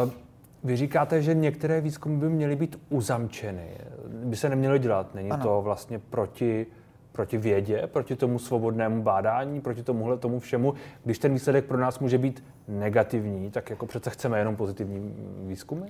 uh 0.04 0.25
vy 0.66 0.76
říkáte, 0.76 1.22
že 1.22 1.34
některé 1.34 1.82
výzkumy 1.82 2.18
by 2.18 2.30
měly 2.30 2.56
být 2.56 2.80
uzamčeny, 2.90 3.78
by 4.08 4.36
se 4.36 4.50
neměly 4.50 4.80
dělat. 4.80 5.16
Není 5.16 5.32
ano. 5.32 5.44
to 5.44 5.62
vlastně 5.62 6.00
proti, 6.00 6.68
proti 7.12 7.38
vědě, 7.38 7.90
proti 7.94 8.16
tomu 8.16 8.40
svobodnému 8.40 9.04
bádání, 9.04 9.62
proti 9.62 9.84
tomuhle 9.84 10.18
tomu 10.18 10.40
všemu. 10.40 10.74
Když 11.04 11.20
ten 11.20 11.34
výsledek 11.34 11.66
pro 11.66 11.78
nás 11.78 12.00
může 12.00 12.18
být 12.18 12.44
negativní, 12.68 13.52
tak 13.52 13.70
jako 13.70 13.86
přece 13.86 14.10
chceme 14.10 14.40
jenom 14.40 14.56
pozitivní 14.56 15.16
výzkumy? 15.48 15.86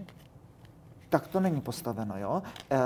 tak 1.10 1.28
to 1.28 1.40
není 1.40 1.62
postaveno. 1.62 2.18
Jo? 2.18 2.42
E, 2.72 2.78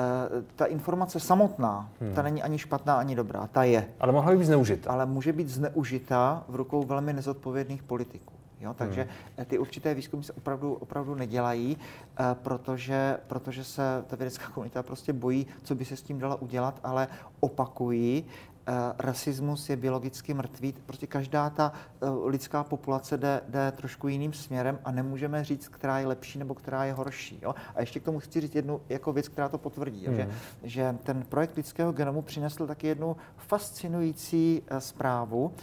ta 0.55 0.65
informace 0.65 1.19
samotná, 1.19 1.89
hmm. 2.01 2.13
ta 2.13 2.21
není 2.21 2.43
ani 2.43 2.57
špatná, 2.57 2.95
ani 2.95 3.15
dobrá, 3.15 3.47
ta 3.47 3.63
je. 3.63 3.87
Ale 3.99 4.11
mohla 4.11 4.31
by 4.31 4.37
být 4.37 4.45
zneužita. 4.45 4.91
Ale 4.91 5.05
může 5.05 5.33
být 5.33 5.49
zneužita 5.49 6.43
v 6.47 6.55
rukou 6.55 6.83
velmi 6.83 7.13
nezodpovědných 7.13 7.83
politiků. 7.83 8.33
Jo? 8.59 8.73
Takže 8.73 9.07
hmm. 9.37 9.45
ty 9.45 9.57
určité 9.57 9.93
výzkumy 9.93 10.23
se 10.23 10.33
opravdu, 10.33 10.73
opravdu 10.73 11.15
nedělají, 11.15 11.77
eh, 12.19 12.23
protože, 12.33 13.17
protože 13.27 13.63
se 13.63 14.03
ta 14.07 14.15
vědecká 14.15 14.47
komunita 14.47 14.83
prostě 14.83 15.13
bojí, 15.13 15.47
co 15.63 15.75
by 15.75 15.85
se 15.85 15.95
s 15.95 16.01
tím 16.01 16.19
dalo 16.19 16.37
udělat, 16.37 16.79
ale 16.83 17.07
opakují, 17.39 18.25
eh, 18.67 18.73
rasismus 18.99 19.69
je 19.69 19.75
biologicky 19.75 20.33
mrtvý. 20.33 20.73
Prostě 20.85 21.07
každá 21.07 21.49
ta 21.49 21.73
eh, 21.73 22.05
lidská 22.25 22.63
populace 22.63 23.17
jde, 23.17 23.41
jde 23.47 23.71
trošku 23.71 24.07
jiným 24.07 24.33
směrem 24.33 24.79
a 24.83 24.91
nemůžeme 24.91 25.43
říct, 25.43 25.67
která 25.67 25.99
je 25.99 26.07
lepší 26.07 26.39
nebo 26.39 26.53
která 26.53 26.85
je 26.85 26.93
horší. 26.93 27.39
Jo? 27.41 27.55
A 27.75 27.79
ještě 27.79 27.99
k 27.99 28.03
tomu 28.03 28.19
chci 28.19 28.41
říct 28.41 28.55
jednu 28.55 28.81
jako 28.89 29.13
věc, 29.13 29.27
která 29.27 29.49
to 29.49 29.57
potvrdí. 29.57 30.07
Hmm. 30.07 30.15
Že, 30.15 30.29
že 30.63 30.95
ten 31.03 31.23
projekt 31.23 31.57
lidského 31.57 31.91
genomu 31.91 32.21
přinesl 32.21 32.67
taky 32.67 32.87
jednu 32.87 33.17
fascinující 33.37 34.61
zprávu, 34.79 35.53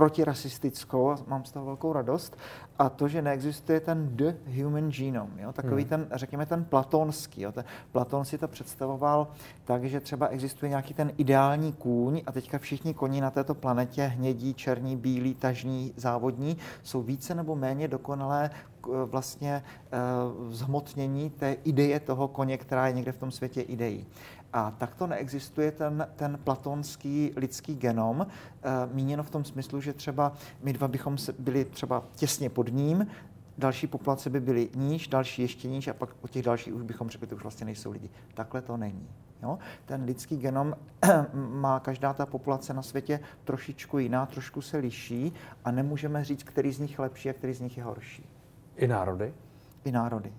protirasistickou, 0.00 1.14
mám 1.26 1.44
z 1.44 1.52
toho 1.52 1.66
velkou 1.66 1.92
radost, 1.92 2.36
a 2.78 2.88
to, 2.88 3.08
že 3.08 3.22
neexistuje 3.22 3.80
ten 3.80 4.16
the 4.16 4.32
human 4.62 4.90
genome, 4.90 5.42
jo? 5.42 5.52
takový 5.52 5.82
hmm. 5.82 5.88
ten, 5.88 6.08
řekněme, 6.12 6.46
ten 6.46 6.64
platonský. 6.64 7.42
Jo? 7.42 7.52
Ten 7.52 7.64
Platon 7.92 8.24
si 8.24 8.38
to 8.38 8.48
představoval 8.48 9.28
tak, 9.64 9.84
že 9.84 10.00
třeba 10.00 10.26
existuje 10.26 10.68
nějaký 10.68 10.94
ten 10.94 11.12
ideální 11.18 11.72
kůň 11.72 12.22
a 12.26 12.32
teďka 12.32 12.58
všichni 12.58 12.94
koni 12.94 13.20
na 13.20 13.30
této 13.30 13.54
planetě, 13.54 14.02
hnědí, 14.02 14.54
černí, 14.54 14.96
bílí, 14.96 15.34
tažní, 15.34 15.92
závodní, 15.96 16.56
jsou 16.82 17.02
více 17.02 17.34
nebo 17.34 17.56
méně 17.56 17.88
dokonalé 17.88 18.50
vlastně 19.04 19.62
eh, 19.62 19.98
zhmotnění 20.50 21.30
té 21.30 21.56
ideje 21.64 22.00
toho 22.00 22.28
koně, 22.28 22.58
která 22.58 22.86
je 22.86 22.92
někde 22.92 23.12
v 23.12 23.18
tom 23.18 23.30
světě 23.30 23.60
ideí. 23.60 24.06
A 24.52 24.70
takto 24.70 25.06
neexistuje 25.06 25.72
ten, 25.72 26.06
ten 26.16 26.38
platonský 26.44 27.32
lidský 27.36 27.74
genom, 27.74 28.26
e, 28.26 28.26
míněno 28.94 29.22
v 29.22 29.30
tom 29.30 29.44
smyslu, 29.44 29.80
že 29.80 29.92
třeba 29.92 30.32
my 30.62 30.72
dva 30.72 30.88
bychom 30.88 31.16
byli 31.38 31.64
třeba 31.64 32.04
těsně 32.14 32.50
pod 32.50 32.72
ním, 32.72 33.06
další 33.60 33.86
populace 33.86 34.30
by 34.30 34.40
byly 34.40 34.68
níž, 34.74 35.08
další 35.08 35.42
ještě 35.42 35.68
níž 35.68 35.88
a 35.88 35.94
pak 35.94 36.10
o 36.20 36.28
těch 36.28 36.42
dalších 36.42 36.74
už 36.74 36.82
bychom 36.82 37.10
řekli, 37.10 37.28
že 37.28 37.34
už 37.34 37.42
vlastně 37.42 37.66
nejsou 37.66 37.90
lidi. 37.90 38.10
Takhle 38.34 38.62
to 38.62 38.76
není. 38.76 39.08
Jo? 39.42 39.58
Ten 39.84 40.04
lidský 40.04 40.36
genom 40.36 40.74
má 41.34 41.80
každá 41.80 42.12
ta 42.12 42.26
populace 42.26 42.74
na 42.74 42.82
světě 42.82 43.20
trošičku 43.44 43.98
jiná, 43.98 44.26
trošku 44.26 44.62
se 44.62 44.78
liší 44.78 45.32
a 45.64 45.70
nemůžeme 45.70 46.24
říct, 46.24 46.42
který 46.42 46.72
z 46.72 46.78
nich 46.78 46.98
je 46.98 47.02
lepší 47.02 47.30
a 47.30 47.32
který 47.32 47.54
z 47.54 47.60
nich 47.60 47.76
je 47.76 47.84
horší. 47.84 48.28
I 48.76 48.86
národy? 48.86 49.34
I 49.84 49.92
národy, 49.92 50.32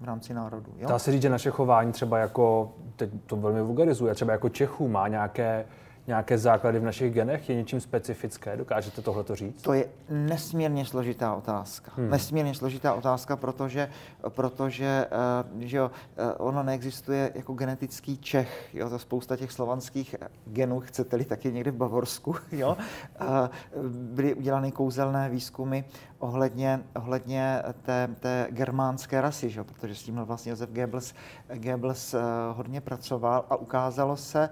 v 0.00 0.04
rámci 0.04 0.34
národů. 0.34 0.72
Jo? 0.78 0.88
Dá 0.88 0.98
se 0.98 1.12
říct, 1.12 1.22
že 1.22 1.28
naše 1.28 1.50
chování 1.50 1.92
třeba 1.92 2.18
jako, 2.18 2.72
teď 2.96 3.10
to 3.26 3.36
velmi 3.36 3.62
vulgarizuje, 3.62 4.14
třeba 4.14 4.32
jako 4.32 4.48
Čechů 4.48 4.88
má 4.88 5.08
nějaké 5.08 5.64
nějaké 6.06 6.38
základy 6.38 6.78
v 6.78 6.84
našich 6.84 7.12
genech? 7.12 7.48
Je 7.48 7.56
něčím 7.56 7.80
specifické? 7.80 8.56
Dokážete 8.56 9.02
tohle 9.02 9.24
to 9.24 9.36
říct? 9.36 9.62
To 9.62 9.72
je 9.72 9.86
nesmírně 10.08 10.86
složitá 10.86 11.34
otázka. 11.34 11.92
Hmm. 11.96 12.10
Nesmírně 12.10 12.54
složitá 12.54 12.94
otázka, 12.94 13.36
protože, 13.36 13.90
protože 14.28 15.06
uh, 15.54 15.60
že 15.62 15.76
jo, 15.76 15.90
uh, 16.38 16.46
ono 16.46 16.62
neexistuje 16.62 17.32
jako 17.34 17.52
genetický 17.52 18.18
Čech. 18.18 18.68
Jo, 18.74 18.90
to 18.90 18.98
spousta 18.98 19.36
těch 19.36 19.52
slovanských 19.52 20.16
genů, 20.46 20.80
chcete-li 20.80 21.24
taky 21.24 21.52
někde 21.52 21.70
v 21.70 21.76
Bavorsku. 21.76 22.34
Jo? 22.52 22.76
Uh, 23.20 23.86
byly 23.92 24.34
udělány 24.34 24.72
kouzelné 24.72 25.28
výzkumy 25.28 25.84
ohledně, 26.24 26.80
ohledně 26.96 27.62
té, 27.82 28.08
té 28.20 28.46
germánské 28.50 29.20
rasy, 29.20 29.50
že? 29.50 29.64
protože 29.64 29.94
s 29.94 30.02
tím 30.02 30.14
vlastně 30.14 30.50
Josef 30.50 30.70
Goebbels, 30.70 31.14
Goebbels 31.54 32.14
uh, 32.14 32.20
hodně 32.56 32.80
pracoval 32.80 33.44
a 33.50 33.56
ukázalo 33.56 34.16
se, 34.16 34.50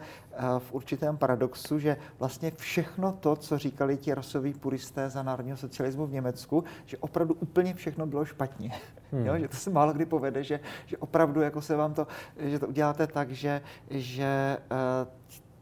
v 0.59 0.73
určitém 0.73 1.17
paradoxu, 1.17 1.79
že 1.79 1.97
vlastně 2.19 2.53
všechno 2.57 3.13
to, 3.13 3.37
co 3.37 3.59
říkali 3.59 3.97
ti 3.97 4.15
rasoví 4.15 4.55
puristé 4.55 5.11
za 5.11 5.23
národního 5.23 5.57
socialismu 5.57 6.07
v 6.07 6.13
Německu, 6.13 6.65
že 6.87 6.97
opravdu 6.99 7.35
úplně 7.35 7.75
všechno 7.75 8.07
bylo 8.07 8.25
špatně. 8.25 8.73
Hmm. 9.13 9.27
Jo, 9.27 9.39
že 9.39 9.49
to 9.49 9.57
se 9.57 9.71
málo 9.71 9.93
kdy 9.93 10.07
povede, 10.07 10.45
že, 10.45 10.61
že 10.87 10.99
opravdu 10.99 11.41
jako 11.41 11.63
se 11.63 11.77
vám 11.77 11.95
to, 11.95 12.07
že 12.37 12.59
to 12.59 12.69
uděláte 12.69 13.07
tak, 13.07 13.31
že, 13.31 13.63
že 13.91 14.59
uh, 14.71 15.09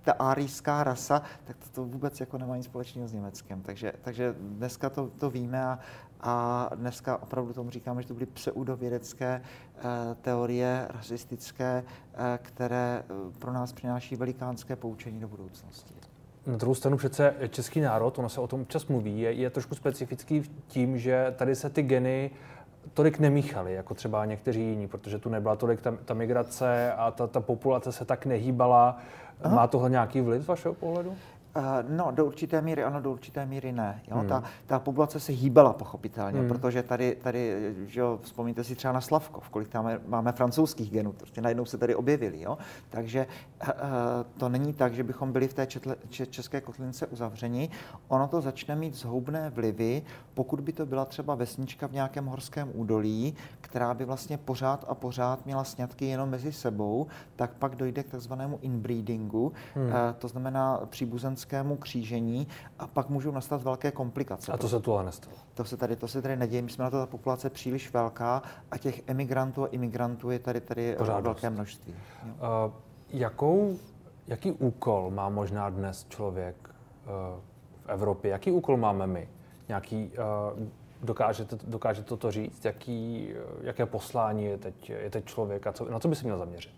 ta 0.02 0.12
árijská 0.12 0.84
rasa, 0.84 1.22
tak 1.44 1.56
to, 1.56 1.68
to 1.74 1.84
vůbec 1.84 2.20
jako 2.20 2.38
nemá 2.38 2.56
nic 2.56 2.66
společného 2.66 3.08
s 3.08 3.12
Německem. 3.12 3.62
Takže, 3.62 3.92
takže 4.02 4.34
dneska 4.38 4.90
to, 4.90 5.10
to 5.18 5.30
víme 5.30 5.64
a, 5.64 5.78
a 6.20 6.70
dneska 6.74 7.22
opravdu 7.22 7.52
tomu 7.52 7.70
říkáme, 7.70 8.02
že 8.02 8.08
to 8.08 8.14
byly 8.14 8.26
pseudovědecké 8.26 9.42
eh, 9.42 9.82
teorie 10.20 10.86
rasistické, 10.90 11.84
eh, 12.14 12.38
které 12.42 13.02
eh, 13.02 13.14
pro 13.38 13.52
nás 13.52 13.72
přináší 13.72 14.16
velikánské 14.16 14.76
poučení 14.76 15.20
do 15.20 15.28
budoucnosti. 15.28 15.94
Na 16.46 16.56
druhou 16.56 16.74
stranu 16.74 16.96
přece 16.96 17.34
český 17.48 17.80
národ, 17.80 18.18
ono 18.18 18.28
se 18.28 18.40
o 18.40 18.46
tom 18.46 18.66
čas 18.66 18.86
mluví, 18.86 19.20
je, 19.20 19.32
je 19.32 19.50
trošku 19.50 19.74
specifický 19.74 20.42
tím, 20.66 20.98
že 20.98 21.34
tady 21.36 21.54
se 21.56 21.70
ty 21.70 21.82
geny 21.82 22.30
tolik 22.94 23.18
nemíchaly, 23.18 23.74
jako 23.74 23.94
třeba 23.94 24.24
někteří 24.24 24.60
jiní, 24.60 24.88
protože 24.88 25.18
tu 25.18 25.28
nebyla 25.28 25.56
tolik 25.56 25.80
ta, 25.80 25.94
ta 26.04 26.14
migrace 26.14 26.92
a 26.92 27.10
ta, 27.10 27.26
ta 27.26 27.40
populace 27.40 27.92
se 27.92 28.04
tak 28.04 28.26
nehýbala. 28.26 28.96
Aha. 29.42 29.56
Má 29.56 29.66
tohle 29.66 29.90
nějaký 29.90 30.20
vliv 30.20 30.42
z 30.42 30.46
vašeho 30.46 30.74
pohledu? 30.74 31.16
Uh, 31.56 31.62
no, 31.96 32.10
do 32.10 32.26
určité 32.26 32.62
míry 32.62 32.84
ano, 32.84 33.00
do 33.00 33.12
určité 33.12 33.46
míry 33.46 33.72
ne. 33.72 34.02
Jo? 34.10 34.16
Hmm. 34.16 34.28
Ta, 34.28 34.44
ta 34.66 34.78
populace 34.78 35.20
se 35.20 35.32
hýbala 35.32 35.72
pochopitelně, 35.72 36.40
hmm. 36.40 36.48
protože 36.48 36.82
tady, 36.82 37.16
tady 37.22 37.74
že 37.86 38.00
jo, 38.00 38.18
vzpomínáte 38.22 38.64
si 38.64 38.74
třeba 38.74 38.92
na 38.92 39.00
Slavkov, 39.00 39.48
kolik 39.48 39.68
tam 39.68 39.84
máme, 39.84 40.00
máme 40.06 40.32
francouzských 40.32 40.90
genů, 40.90 41.12
prostě 41.12 41.40
najednou 41.40 41.64
se 41.64 41.78
tady 41.78 41.94
objevili. 41.94 42.40
Jo? 42.40 42.58
Takže 42.88 43.26
uh, 43.62 43.68
to 44.36 44.48
není 44.48 44.72
tak, 44.72 44.94
že 44.94 45.02
bychom 45.02 45.32
byli 45.32 45.48
v 45.48 45.54
té 45.54 45.66
četle, 45.66 45.96
če, 46.08 46.26
české 46.26 46.60
kotlince 46.60 47.06
uzavřeni. 47.06 47.70
Ono 48.08 48.28
to 48.28 48.40
začne 48.40 48.76
mít 48.76 48.94
zhoubné 48.94 49.50
vlivy, 49.50 50.02
pokud 50.34 50.60
by 50.60 50.72
to 50.72 50.86
byla 50.86 51.04
třeba 51.04 51.34
vesnička 51.34 51.86
v 51.86 51.92
nějakém 51.92 52.26
horském 52.26 52.70
údolí, 52.74 53.34
která 53.60 53.94
by 53.94 54.04
vlastně 54.04 54.38
pořád 54.38 54.84
a 54.88 54.94
pořád 54.94 55.46
měla 55.46 55.64
sňatky 55.64 56.06
jenom 56.06 56.30
mezi 56.30 56.52
sebou, 56.52 57.06
tak 57.36 57.50
pak 57.50 57.76
dojde 57.76 58.02
k 58.02 58.10
takzvanému 58.10 58.58
inbreedingu, 58.62 59.52
hmm. 59.74 59.86
uh, 59.86 59.92
to 60.18 60.28
znamená 60.28 60.80
příbuzenství 60.86 61.39
mimozemskému 61.40 61.76
křížení 61.76 62.48
a 62.78 62.86
pak 62.86 63.08
můžou 63.08 63.30
nastat 63.30 63.62
velké 63.62 63.90
komplikace. 63.90 64.52
A 64.52 64.56
to 64.56 64.68
se 64.68 64.80
tu 64.80 64.94
ale 64.94 65.04
nestalo. 65.04 65.36
To 65.54 65.64
se 65.64 65.76
tady, 65.76 65.96
to 65.96 66.08
se 66.08 66.22
tady 66.22 66.36
neděje. 66.36 66.62
My 66.62 66.70
jsme 66.70 66.84
na 66.84 66.90
to 66.90 66.96
ta 66.96 67.06
populace 67.06 67.50
příliš 67.50 67.92
velká 67.92 68.42
a 68.70 68.78
těch 68.78 69.08
emigrantů 69.08 69.64
a 69.64 69.66
imigrantů 69.66 70.30
je 70.30 70.38
tady, 70.38 70.60
tady 70.60 70.94
Pořád 70.98 71.20
velké 71.20 71.50
množství. 71.50 71.94
Uh, 72.24 72.72
jakou, 73.08 73.76
jaký 74.26 74.52
úkol 74.52 75.10
má 75.10 75.28
možná 75.28 75.70
dnes 75.70 76.06
člověk 76.08 76.56
uh, 76.68 77.40
v 77.84 77.88
Evropě? 77.88 78.30
Jaký 78.30 78.52
úkol 78.52 78.76
máme 78.76 79.06
my? 79.06 79.28
Nějaký, 79.68 80.10
uh, 80.58 80.66
dokážete, 81.02 81.58
dokážete 81.64 82.08
toto 82.08 82.30
říct? 82.30 82.64
Jaký, 82.64 83.28
jaké 83.62 83.86
poslání 83.86 84.44
je 84.44 84.58
teď, 84.58 84.90
je 84.90 85.10
teď 85.10 85.24
člověk 85.24 85.66
a 85.66 85.72
co, 85.72 85.90
na 85.90 85.98
co 85.98 86.08
by 86.08 86.16
se 86.16 86.24
měl 86.24 86.38
zaměřit? 86.38 86.74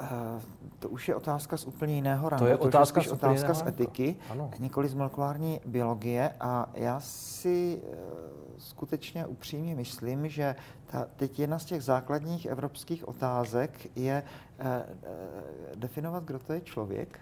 Uh, 0.00 0.42
to 0.78 0.88
už 0.88 1.08
je 1.08 1.14
otázka 1.14 1.56
z 1.56 1.64
úplně 1.64 1.94
jiného 1.94 2.28
rangu. 2.28 2.44
To 2.44 2.48
je 2.48 2.56
otázka, 2.56 3.00
to 3.00 3.04
je 3.04 3.08
z, 3.08 3.12
otázka 3.12 3.54
z 3.54 3.66
etiky, 3.66 4.16
ano. 4.30 4.50
nikoli 4.58 4.88
z 4.88 4.94
molekulární 4.94 5.60
biologie. 5.66 6.30
A 6.40 6.70
já 6.74 7.00
si 7.00 7.82
uh, 7.82 7.98
skutečně 8.58 9.26
upřímně 9.26 9.74
myslím, 9.74 10.28
že 10.28 10.56
ta, 10.86 11.06
teď 11.16 11.38
jedna 11.38 11.58
z 11.58 11.64
těch 11.64 11.82
základních 11.82 12.46
evropských 12.46 13.08
otázek 13.08 13.90
je 13.96 14.22
uh, 14.22 14.66
definovat, 15.74 16.24
kdo 16.24 16.38
to 16.38 16.52
je 16.52 16.60
člověk 16.60 17.20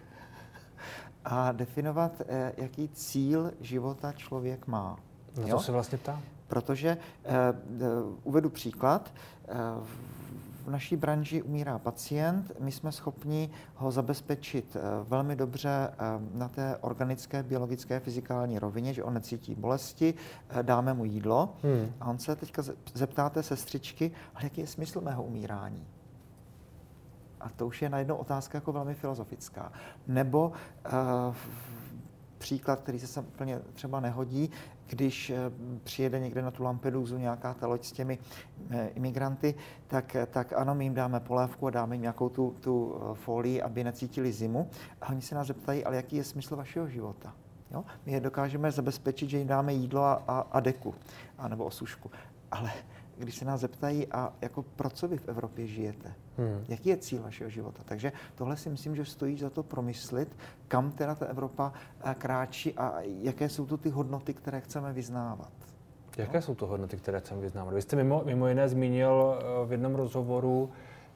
a 1.25 1.53
definovat, 1.53 2.13
jaký 2.57 2.89
cíl 2.89 3.53
života 3.61 4.13
člověk 4.13 4.67
má. 4.67 4.97
Na 5.41 5.49
to 5.49 5.61
se 5.61 5.73
vlastně 5.73 5.99
ptám. 5.99 6.23
Protože, 6.47 6.97
uh, 7.25 8.19
uvedu 8.23 8.51
příklad, 8.51 9.13
uh, 9.49 9.87
v 10.65 10.71
naší 10.71 10.97
branži 10.97 11.43
umírá 11.43 11.79
pacient, 11.79 12.53
my 12.61 12.73
jsme 12.73 12.93
schopni 12.93 13.51
ho 13.75 13.91
zabezpečit 13.91 14.77
velmi 15.09 15.37
dobře 15.37 15.95
na 16.35 16.49
té 16.49 16.77
organické, 16.81 17.43
biologické, 17.43 18.01
fyzikální 18.01 18.59
rovině, 18.59 18.95
že 18.95 19.05
on 19.05 19.15
necítí 19.15 19.55
bolesti, 19.55 20.15
dáme 20.63 20.95
mu 20.95 21.05
jídlo 21.05 21.57
hmm. 21.63 21.93
a 22.01 22.07
on 22.11 22.19
se 22.19 22.37
teďka 22.37 22.63
zeptáte 22.95 23.43
sestřičky, 23.43 24.13
ale 24.35 24.45
jaký 24.45 24.61
je 24.61 24.67
smysl 24.67 25.01
mého 25.01 25.23
umírání? 25.23 25.87
A 27.41 27.49
to 27.49 27.67
už 27.67 27.83
je 27.83 27.89
najednou 27.89 28.17
otázka 28.17 28.57
jako 28.57 28.73
velmi 28.73 28.95
filozofická. 28.95 29.73
Nebo 30.07 30.49
uh, 30.49 31.35
příklad, 32.39 32.81
který 32.81 33.01
se 33.01 33.07
sem 33.07 33.25
úplně 33.25 33.61
třeba 33.73 34.01
nehodí, 34.01 34.51
když 34.93 35.31
eh, 35.31 35.37
přijede 35.85 36.21
někde 36.21 36.43
na 36.43 36.51
tu 36.51 36.63
Lampedusu 36.63 37.19
nějaká 37.19 37.55
ta 37.55 37.67
loď 37.67 37.85
s 37.85 37.93
těmi 37.93 38.19
eh, 38.71 38.89
imigranty, 38.89 39.55
tak, 39.87 40.17
tak 40.31 40.53
ano, 40.53 40.75
my 40.75 40.85
jim 40.85 40.95
dáme 40.95 41.21
polévku 41.21 41.67
a 41.67 41.71
dáme 41.71 41.95
jim 41.95 42.03
nějakou 42.03 42.29
tu, 42.29 42.57
tu 42.61 43.01
folii, 43.15 43.63
aby 43.63 43.85
necítili 43.85 44.33
zimu. 44.33 44.71
A 45.01 45.09
oni 45.09 45.23
se 45.23 45.35
nás 45.35 45.47
zeptají, 45.47 45.85
ale 45.85 45.97
jaký 45.97 46.17
je 46.17 46.25
smysl 46.25 46.57
vašeho 46.57 46.89
života? 46.89 47.35
Jo? 47.71 47.85
My 48.07 48.13
je 48.13 48.21
dokážeme 48.21 48.71
zabezpečit, 48.71 49.31
že 49.31 49.39
jim 49.39 49.47
dáme 49.47 49.73
jídlo 49.73 50.03
a, 50.03 50.23
a, 50.29 50.41
a 50.41 50.61
deku, 50.61 50.95
a 51.39 51.49
nebo 51.49 51.65
osušku. 51.65 52.11
Ale 52.51 52.71
když 53.23 53.37
se 53.37 53.45
nás 53.45 53.61
zeptají, 53.61 54.07
a 54.07 54.33
jako 54.41 54.63
pro 54.63 54.91
co 54.91 55.09
vy 55.09 55.19
v 55.19 55.29
Evropě 55.29 55.67
žijete? 55.67 56.15
Hmm. 56.39 56.65
Jaký 56.69 56.89
je 56.89 56.97
cíl 56.97 57.23
vašeho 57.23 57.51
života? 57.51 57.83
Takže 57.85 58.13
tohle 58.35 58.57
si 58.57 58.71
myslím, 58.71 58.97
že 58.97 59.05
stojí 59.05 59.39
za 59.39 59.51
to 59.51 59.63
promyslit, 59.63 60.37
kam 60.69 60.91
teda 60.91 61.15
ta 61.15 61.27
Evropa 61.27 61.73
eh, 62.05 62.15
kráčí 62.19 62.75
a 62.75 62.95
jaké 63.03 63.49
jsou 63.49 63.67
to 63.67 63.77
ty 63.77 63.91
hodnoty, 63.91 64.35
které 64.35 64.61
chceme 64.61 64.93
vyznávat. 64.93 65.53
Jaké 66.17 66.37
no? 66.39 66.43
jsou 66.43 66.55
to 66.55 66.67
hodnoty, 66.67 66.97
které 66.97 67.21
chceme 67.21 67.41
vyznávat? 67.41 67.75
Vy 67.75 67.83
jste 67.83 67.97
mimo, 67.97 68.23
mimo 68.25 68.49
jiné 68.49 68.69
zmínil 68.69 69.39
eh, 69.39 69.67
v 69.67 69.73
jednom 69.73 69.95
rozhovoru, 69.95 70.71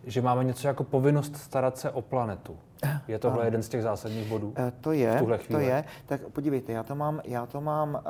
že 0.04 0.22
máme 0.22 0.44
něco 0.44 0.68
jako 0.68 0.84
povinnost 0.84 1.36
starat 1.36 1.78
se 1.78 1.90
o 1.90 2.02
planetu. 2.02 2.56
Je 3.08 3.18
tohle 3.18 3.44
jeden 3.44 3.62
z 3.62 3.68
těch 3.68 3.82
zásadních 3.82 4.28
bodů? 4.28 4.52
Eh, 4.56 4.72
to 4.80 4.92
je, 4.92 5.22
to 5.48 5.58
je. 5.58 5.84
Tak 6.06 6.20
podívejte, 6.28 6.72
já 6.72 6.82
to 6.82 6.94
mám, 6.94 7.20
já 7.24 7.46
to 7.46 7.60
mám 7.60 8.02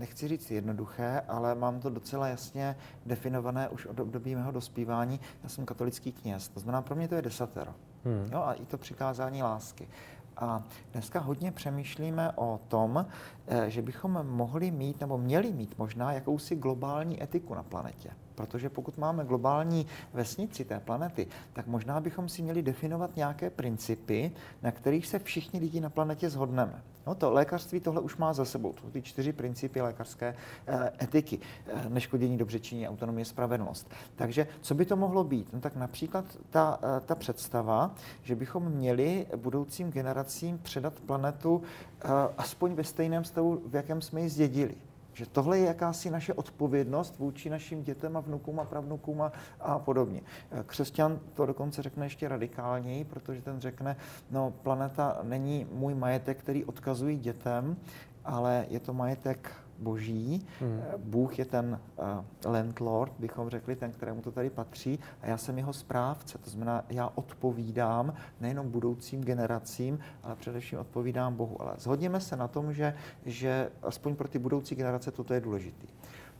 nechci 0.00 0.28
říct 0.28 0.50
jednoduché, 0.50 1.20
ale 1.28 1.54
mám 1.54 1.80
to 1.80 1.90
docela 1.90 2.28
jasně 2.28 2.76
definované 3.06 3.68
už 3.68 3.86
od 3.86 4.00
období 4.00 4.34
mého 4.34 4.52
dospívání. 4.52 5.20
Já 5.42 5.48
jsem 5.48 5.66
katolický 5.66 6.12
kněz, 6.12 6.48
to 6.48 6.60
znamená, 6.60 6.82
pro 6.82 6.94
mě 6.94 7.08
to 7.08 7.14
je 7.14 7.22
desatero. 7.22 7.74
Hmm. 8.04 8.28
Jo, 8.32 8.42
a 8.42 8.52
i 8.52 8.66
to 8.66 8.78
přikázání 8.78 9.42
lásky. 9.42 9.88
A 10.36 10.62
dneska 10.92 11.20
hodně 11.20 11.52
přemýšlíme 11.52 12.32
o 12.32 12.60
tom, 12.68 13.06
eh, 13.46 13.70
že 13.70 13.82
bychom 13.82 14.26
mohli 14.26 14.70
mít 14.70 15.00
nebo 15.00 15.18
měli 15.18 15.52
mít 15.52 15.78
možná 15.78 16.12
jakousi 16.12 16.56
globální 16.56 17.22
etiku 17.22 17.54
na 17.54 17.62
planetě. 17.62 18.10
Protože 18.40 18.68
pokud 18.68 18.98
máme 18.98 19.24
globální 19.24 19.86
vesnici 20.12 20.64
té 20.64 20.80
planety, 20.80 21.26
tak 21.52 21.66
možná 21.66 22.00
bychom 22.00 22.28
si 22.28 22.42
měli 22.42 22.62
definovat 22.62 23.16
nějaké 23.16 23.50
principy, 23.50 24.32
na 24.62 24.70
kterých 24.70 25.06
se 25.06 25.18
všichni 25.18 25.60
lidi 25.60 25.80
na 25.80 25.90
planetě 25.90 26.30
zhodneme. 26.30 26.82
No 27.06 27.14
to 27.14 27.32
lékařství 27.32 27.80
tohle 27.80 28.00
už 28.00 28.16
má 28.16 28.32
za 28.32 28.44
sebou. 28.44 28.72
To 28.72 28.90
ty 28.90 29.02
čtyři 29.02 29.32
principy 29.32 29.80
lékařské 29.80 30.36
eh, 30.66 30.92
etiky. 31.02 31.38
Eh, 31.66 31.88
neškodění, 31.88 32.38
dobřečení, 32.38 32.88
autonomie, 32.88 33.24
spravedlnost. 33.24 33.90
Takže 34.16 34.46
co 34.60 34.74
by 34.74 34.84
to 34.84 34.96
mohlo 34.96 35.24
být? 35.24 35.52
No 35.52 35.60
tak 35.60 35.76
například 35.76 36.24
ta, 36.50 36.78
eh, 36.82 37.00
ta 37.00 37.14
představa, 37.14 37.94
že 38.22 38.36
bychom 38.36 38.70
měli 38.70 39.26
budoucím 39.36 39.90
generacím 39.90 40.58
předat 40.58 41.00
planetu 41.00 41.62
eh, 42.04 42.08
aspoň 42.38 42.74
ve 42.74 42.84
stejném 42.84 43.24
stavu, 43.24 43.62
v 43.66 43.74
jakém 43.74 44.02
jsme 44.02 44.20
ji 44.20 44.28
zdědili. 44.28 44.74
Že 45.20 45.26
tohle 45.26 45.58
je 45.58 45.66
jakási 45.66 46.10
naše 46.10 46.34
odpovědnost 46.34 47.18
vůči 47.18 47.50
našim 47.50 47.82
dětem 47.82 48.16
a 48.16 48.20
vnukům 48.20 48.60
a 48.60 48.64
pravnukům 48.64 49.22
a, 49.22 49.32
a 49.60 49.78
podobně. 49.78 50.20
Křesťan 50.66 51.20
to 51.34 51.46
dokonce 51.46 51.82
řekne 51.82 52.06
ještě 52.06 52.28
radikálněji, 52.28 53.04
protože 53.04 53.42
ten 53.42 53.60
řekne, 53.60 53.96
no 54.30 54.50
planeta 54.62 55.18
není 55.22 55.66
můj 55.72 55.94
majetek, 55.94 56.38
který 56.38 56.64
odkazují 56.64 57.18
dětem, 57.18 57.76
ale 58.24 58.66
je 58.68 58.80
to 58.80 58.94
majetek 58.94 59.52
boží. 59.80 60.46
Hmm. 60.60 60.80
Bůh 60.96 61.38
je 61.38 61.44
ten 61.44 61.80
uh, 61.96 62.52
landlord, 62.52 63.12
bychom 63.18 63.48
řekli, 63.48 63.76
ten, 63.76 63.92
kterému 63.92 64.22
to 64.22 64.32
tady 64.32 64.50
patří, 64.50 64.98
a 65.22 65.26
já 65.26 65.36
jsem 65.36 65.58
jeho 65.58 65.72
správce. 65.72 66.38
To 66.38 66.50
znamená, 66.50 66.84
já 66.88 67.12
odpovídám 67.14 68.14
nejenom 68.40 68.70
budoucím 68.70 69.24
generacím, 69.24 69.98
ale 70.22 70.36
především 70.36 70.78
odpovídám 70.78 71.34
Bohu. 71.34 71.62
Ale 71.62 71.74
zhodněme 71.78 72.20
se 72.20 72.36
na 72.36 72.48
tom, 72.48 72.72
že, 72.72 72.94
že 73.26 73.70
aspoň 73.82 74.16
pro 74.16 74.28
ty 74.28 74.38
budoucí 74.38 74.74
generace 74.74 75.10
toto 75.10 75.34
je 75.34 75.40
důležité. 75.40 75.86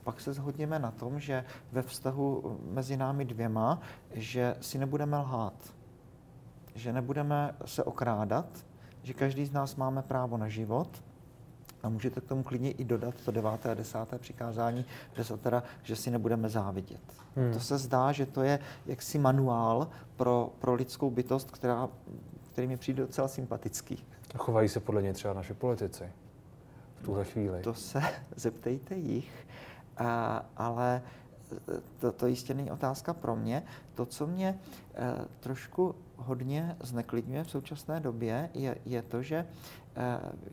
Pak 0.05 0.21
se 0.21 0.33
shodněme 0.33 0.79
na 0.79 0.91
tom, 0.91 1.21
že 1.21 1.45
ve 1.73 1.83
vztahu 1.83 2.59
mezi 2.71 2.97
námi 2.97 3.25
dvěma, 3.25 3.81
že 4.15 4.57
si 4.61 4.79
nebudeme 4.79 5.19
lhát, 5.19 5.75
že 6.75 6.93
nebudeme 6.93 7.55
se 7.65 7.85
okrádat, 7.85 8.47
že 9.03 9.15
každý 9.15 9.47
z 9.47 9.53
nás 9.53 9.77
máme 9.77 10.03
právo 10.03 10.37
na 10.37 10.49
život, 10.49 11.03
a 11.83 11.89
můžete 11.89 12.21
k 12.21 12.25
tomu 12.25 12.43
klidně 12.43 12.71
i 12.71 12.85
dodat 12.85 13.15
to 13.25 13.31
deváté 13.31 13.71
a 13.71 13.75
desáté 13.75 14.19
přikázání 14.19 14.85
desatera, 15.17 15.63
že 15.83 15.97
si 15.97 16.11
nebudeme 16.11 16.49
závidět. 16.49 17.01
Hmm. 17.37 17.53
To 17.53 17.61
se 17.61 17.79
zdá, 17.79 18.13
že 18.13 18.27
to 18.27 18.43
je 18.43 18.59
jaksi 18.87 19.19
manuál 19.19 19.89
pro, 20.17 20.53
pro 20.59 20.75
lidskou 20.75 21.11
bytost, 21.11 21.51
která, 21.51 21.89
který 22.53 22.67
mi 22.67 22.77
přijde 22.77 23.03
docela 23.03 23.29
sympatický. 23.29 24.05
Chovají 24.39 24.69
se 24.69 24.81
podle 24.81 25.03
něj 25.03 25.13
třeba 25.13 25.35
naše 25.35 25.55
politici 25.55 26.05
v 27.01 27.03
tuhle 27.03 27.25
chvíli? 27.25 27.63
To 27.63 27.75
se 27.75 28.03
zeptejte 28.37 28.95
jich, 28.95 29.47
a, 29.97 30.45
ale 30.57 31.03
to, 31.99 32.13
to 32.13 32.27
jistě 32.27 32.55
není 32.55 32.71
otázka 32.71 33.15
pro 33.15 33.37
mě. 33.37 33.63
To, 33.95 34.07
co 34.07 34.27
mě 34.27 34.59
e, 34.95 35.15
trošku 35.41 35.95
hodně 36.17 36.77
zneklidňuje 36.83 37.45
v 37.45 37.51
současné 37.51 38.01
době, 38.01 38.51
je, 38.55 38.77
je 38.85 39.03
to, 39.03 39.23
že 39.23 39.47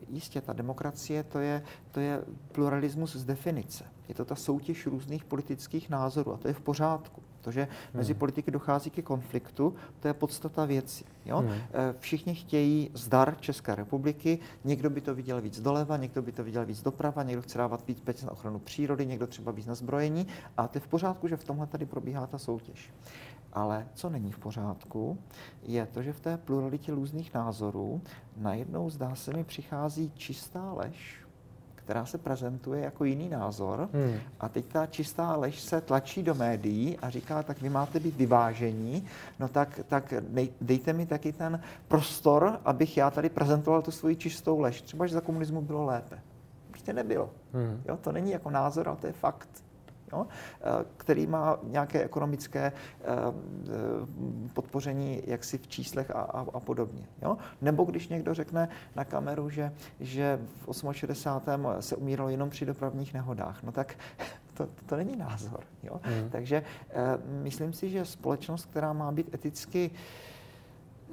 jistě, 0.09 0.41
ta 0.41 0.53
demokracie 0.53 1.23
to 1.23 1.39
je, 1.39 1.63
to 1.91 1.99
je 1.99 2.21
pluralismus 2.51 3.15
z 3.15 3.25
definice. 3.25 3.83
Je 4.07 4.15
to 4.15 4.25
ta 4.25 4.35
soutěž 4.35 4.87
různých 4.87 5.25
politických 5.25 5.89
názorů 5.89 6.33
a 6.33 6.37
to 6.37 6.47
je 6.47 6.53
v 6.53 6.61
pořádku. 6.61 7.21
To, 7.41 7.51
že 7.51 7.67
mezi 7.93 8.13
hmm. 8.13 8.19
politiky 8.19 8.51
dochází 8.51 8.89
ke 8.89 9.01
konfliktu, 9.01 9.75
to 9.99 10.07
je 10.07 10.13
podstata 10.13 10.65
věci. 10.65 11.03
Jo? 11.25 11.37
Hmm. 11.37 11.51
Eh, 11.51 11.95
všichni 11.99 12.35
chtějí 12.35 12.91
zdar 12.93 13.37
České 13.39 13.75
republiky, 13.75 14.39
někdo 14.63 14.89
by 14.89 15.01
to 15.01 15.15
viděl 15.15 15.41
víc 15.41 15.61
doleva, 15.61 15.97
někdo 15.97 16.21
by 16.21 16.31
to 16.31 16.43
viděl 16.43 16.65
víc 16.65 16.83
doprava, 16.83 17.23
někdo 17.23 17.41
chce 17.41 17.57
dávat 17.57 17.87
víc 17.87 17.99
peněz 17.99 18.23
na 18.23 18.31
ochranu 18.31 18.59
přírody, 18.59 19.05
někdo 19.05 19.27
třeba 19.27 19.51
víc 19.51 19.65
na 19.65 19.75
zbrojení 19.75 20.27
a 20.57 20.67
to 20.67 20.77
je 20.77 20.81
v 20.81 20.87
pořádku, 20.87 21.27
že 21.27 21.37
v 21.37 21.43
tomhle 21.43 21.67
tady 21.67 21.85
probíhá 21.85 22.27
ta 22.27 22.37
soutěž. 22.37 22.91
Ale 23.53 23.87
co 23.93 24.09
není 24.09 24.31
v 24.31 24.39
pořádku, 24.39 25.17
je 25.63 25.85
to, 25.85 26.01
že 26.01 26.13
v 26.13 26.19
té 26.19 26.37
pluralitě 26.37 26.91
různých 26.91 27.33
názorů 27.33 28.01
najednou 28.37 28.89
zdá 28.89 29.15
se 29.15 29.33
mi 29.33 29.43
přichází 29.43 30.11
čistá 30.15 30.73
lež, 30.73 31.27
která 31.75 32.05
se 32.05 32.17
prezentuje 32.17 32.81
jako 32.81 33.03
jiný 33.03 33.29
názor 33.29 33.89
hmm. 33.93 34.19
a 34.39 34.49
teď 34.49 34.65
ta 34.65 34.85
čistá 34.85 35.35
lež 35.35 35.59
se 35.59 35.81
tlačí 35.81 36.23
do 36.23 36.35
médií 36.35 36.97
a 36.97 37.09
říká, 37.09 37.43
tak 37.43 37.61
vy 37.61 37.69
máte 37.69 37.99
být 37.99 38.15
vyvážení, 38.15 39.05
no 39.39 39.47
tak, 39.47 39.79
tak 39.87 40.13
dejte 40.61 40.93
mi 40.93 41.05
taky 41.05 41.33
ten 41.33 41.59
prostor, 41.87 42.59
abych 42.65 42.97
já 42.97 43.11
tady 43.11 43.29
prezentoval 43.29 43.81
tu 43.81 43.91
svoji 43.91 44.15
čistou 44.15 44.59
lež. 44.59 44.81
Třeba, 44.81 45.07
že 45.07 45.13
za 45.13 45.21
komunismu 45.21 45.61
bylo 45.61 45.85
lépe. 45.85 46.19
Prostě 46.71 46.93
nebylo. 46.93 47.29
Hmm. 47.53 47.81
Jo, 47.87 47.97
to 47.97 48.11
není 48.11 48.31
jako 48.31 48.49
názor, 48.49 48.87
ale 48.87 48.97
to 48.97 49.07
je 49.07 49.13
fakt 49.13 49.49
jo, 50.13 50.27
eh, 50.61 50.85
který 50.97 51.27
má 51.27 51.59
nějaké 51.63 52.03
ekonomické 52.03 52.59
eh, 52.61 53.03
eh, 53.03 54.53
podpoření 54.53 55.21
jaksi 55.25 55.57
v 55.57 55.67
číslech 55.67 56.11
a, 56.11 56.21
a, 56.21 56.39
a 56.53 56.59
podobně. 56.59 57.07
Jo? 57.21 57.37
Nebo 57.61 57.83
když 57.83 58.07
někdo 58.07 58.33
řekne 58.33 58.69
na 58.95 59.05
kameru, 59.05 59.49
že, 59.49 59.73
že 59.99 60.39
v 60.67 60.83
68. 60.91 61.67
se 61.79 61.95
umíralo 61.95 62.29
jenom 62.29 62.49
při 62.49 62.65
dopravních 62.65 63.13
nehodách, 63.13 63.63
no 63.63 63.71
tak 63.71 63.95
to, 64.53 64.67
to 64.85 64.95
není 64.95 65.15
názor. 65.15 65.59
Jo? 65.83 66.01
Mm. 66.23 66.29
Takže 66.29 66.63
myslím 67.43 67.73
si, 67.73 67.89
že 67.89 68.05
společnost, 68.05 68.65
která 68.65 68.93
má 68.93 69.11
být 69.11 69.33
eticky 69.33 69.91
uh, 69.93 69.97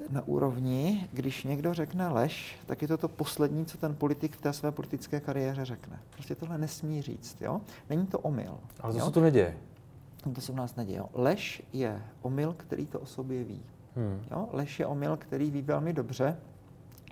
na 0.09 0.27
úrovni, 0.27 1.09
když 1.13 1.43
někdo 1.43 1.73
řekne 1.73 2.07
lež, 2.07 2.59
tak 2.65 2.81
je 2.81 2.87
to 2.87 2.97
to 2.97 3.07
poslední, 3.07 3.65
co 3.65 3.77
ten 3.77 3.95
politik 3.95 4.35
v 4.35 4.41
té 4.41 4.53
své 4.53 4.71
politické 4.71 5.19
kariéře 5.19 5.65
řekne. 5.65 5.99
Prostě 6.09 6.35
tohle 6.35 6.57
nesmí 6.57 7.01
říct, 7.01 7.41
jo? 7.41 7.61
Není 7.89 8.07
to 8.07 8.19
omyl. 8.19 8.57
Ale 8.79 8.93
to 8.93 8.99
jo? 8.99 9.05
se 9.05 9.11
to 9.11 9.21
neděje. 9.21 9.57
To 10.35 10.41
se 10.41 10.51
u 10.51 10.55
nás 10.55 10.75
neděje. 10.75 10.97
Jo? 10.97 11.09
Lež 11.13 11.63
je 11.73 12.01
omyl, 12.21 12.53
který 12.53 12.85
to 12.85 12.99
o 12.99 13.05
sobě 13.05 13.43
ví. 13.43 13.61
Hmm. 13.95 14.21
Jo? 14.31 14.49
Lež 14.51 14.79
je 14.79 14.85
omyl, 14.85 15.17
který 15.17 15.51
ví 15.51 15.61
velmi 15.61 15.93
dobře, 15.93 16.37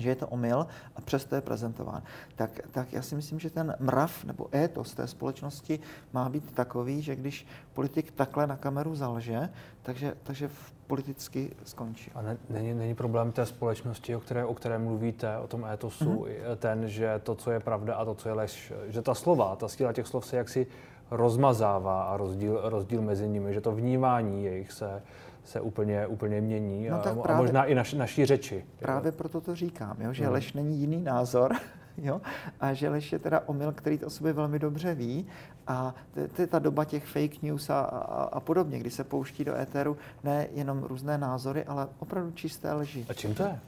že 0.04 0.10
je 0.10 0.16
to 0.16 0.28
omyl 0.28 0.68
a 0.96 1.02
přesto 1.02 1.36
je 1.36 1.42
prezentován. 1.42 2.04
Tak, 2.36 2.52
tak 2.72 2.94
já 2.94 3.02
si 3.02 3.16
myslím, 3.16 3.40
že 3.40 3.50
ten 3.50 3.76
mrav 3.80 4.24
nebo 4.24 4.48
étos 4.56 4.94
té 4.94 5.08
společnosti 5.08 5.80
má 6.14 6.30
být 6.30 6.52
takový, 6.54 7.02
že 7.02 7.16
když 7.16 7.48
politik 7.74 8.12
takhle 8.12 8.48
na 8.48 8.58
kameru 8.58 8.96
zalže, 8.96 9.50
takže, 9.82 10.14
takže 10.24 10.50
politicky 10.88 11.56
skončí. 11.64 12.12
A 12.16 12.22
ne, 12.22 12.38
není, 12.50 12.74
není 12.74 12.96
problém 12.96 13.32
té 13.32 13.46
společnosti, 13.46 14.16
o 14.16 14.20
které, 14.20 14.46
o 14.46 14.54
které 14.54 14.78
mluvíte, 14.78 15.38
o 15.38 15.48
tom 15.48 15.66
étosu, 15.66 16.06
mm-hmm. 16.06 16.56
ten, 16.58 16.90
že 16.90 17.20
to, 17.24 17.36
co 17.36 17.52
je 17.52 17.60
pravda 17.60 17.96
a 17.96 18.06
to, 18.06 18.16
co 18.16 18.30
je 18.30 18.34
lež, 18.34 18.74
že 18.88 19.02
ta 19.02 19.14
slova, 19.14 19.56
ta 19.56 19.68
síla 19.68 19.94
těch 19.94 20.08
slov 20.08 20.26
se 20.26 20.38
jaksi 20.38 20.68
rozmazává 21.12 22.04
a 22.04 22.18
rozdíl, 22.18 22.60
rozdíl 22.64 23.02
mezi 23.02 23.30
nimi, 23.30 23.54
že 23.54 23.62
to 23.62 23.72
vnímání 23.72 24.46
jejich 24.46 24.72
se, 24.72 25.02
se 25.46 25.62
úplně, 25.62 26.08
úplně 26.08 26.42
mění 26.42 26.90
no, 26.90 26.96
a, 26.96 27.00
právě, 27.00 27.24
a 27.24 27.38
možná 27.38 27.66
i 27.66 27.76
naš, 27.76 27.94
naší 27.94 28.26
řeči. 28.26 28.66
Právě 28.80 29.12
jo. 29.12 29.18
proto 29.18 29.42
to 29.42 29.56
říkám, 29.56 29.98
jo, 30.02 30.14
že 30.14 30.24
hmm. 30.24 30.34
lež 30.34 30.54
není 30.54 30.80
jiný 30.80 31.02
názor, 31.02 31.56
jo, 31.98 32.22
a 32.60 32.74
že 32.74 32.90
lež 32.90 33.12
je 33.12 33.20
teda 33.20 33.42
omyl, 33.46 33.72
který 33.72 33.98
to 33.98 34.08
o 34.08 34.10
sobě 34.10 34.34
velmi 34.34 34.60
dobře 34.60 34.96
ví 34.96 35.28
a 35.68 35.96
to 36.36 36.42
je 36.42 36.48
ta 36.48 36.60
doba 36.60 36.86
těch 36.86 37.06
fake 37.06 37.42
news 37.42 37.70
a, 37.70 37.80
a, 37.80 38.24
a 38.24 38.40
podobně, 38.40 38.80
kdy 38.80 38.92
se 38.92 39.04
pouští 39.04 39.44
do 39.44 39.56
éteru 39.56 39.98
ne 40.24 40.48
jenom 40.54 40.84
různé 40.84 41.18
názory, 41.18 41.64
ale 41.64 41.88
opravdu 42.00 42.32
čisté 42.32 42.74
lži. 42.74 43.06
A 43.10 43.14
čím 43.14 43.36
to 43.36 43.44
je? 43.44 43.60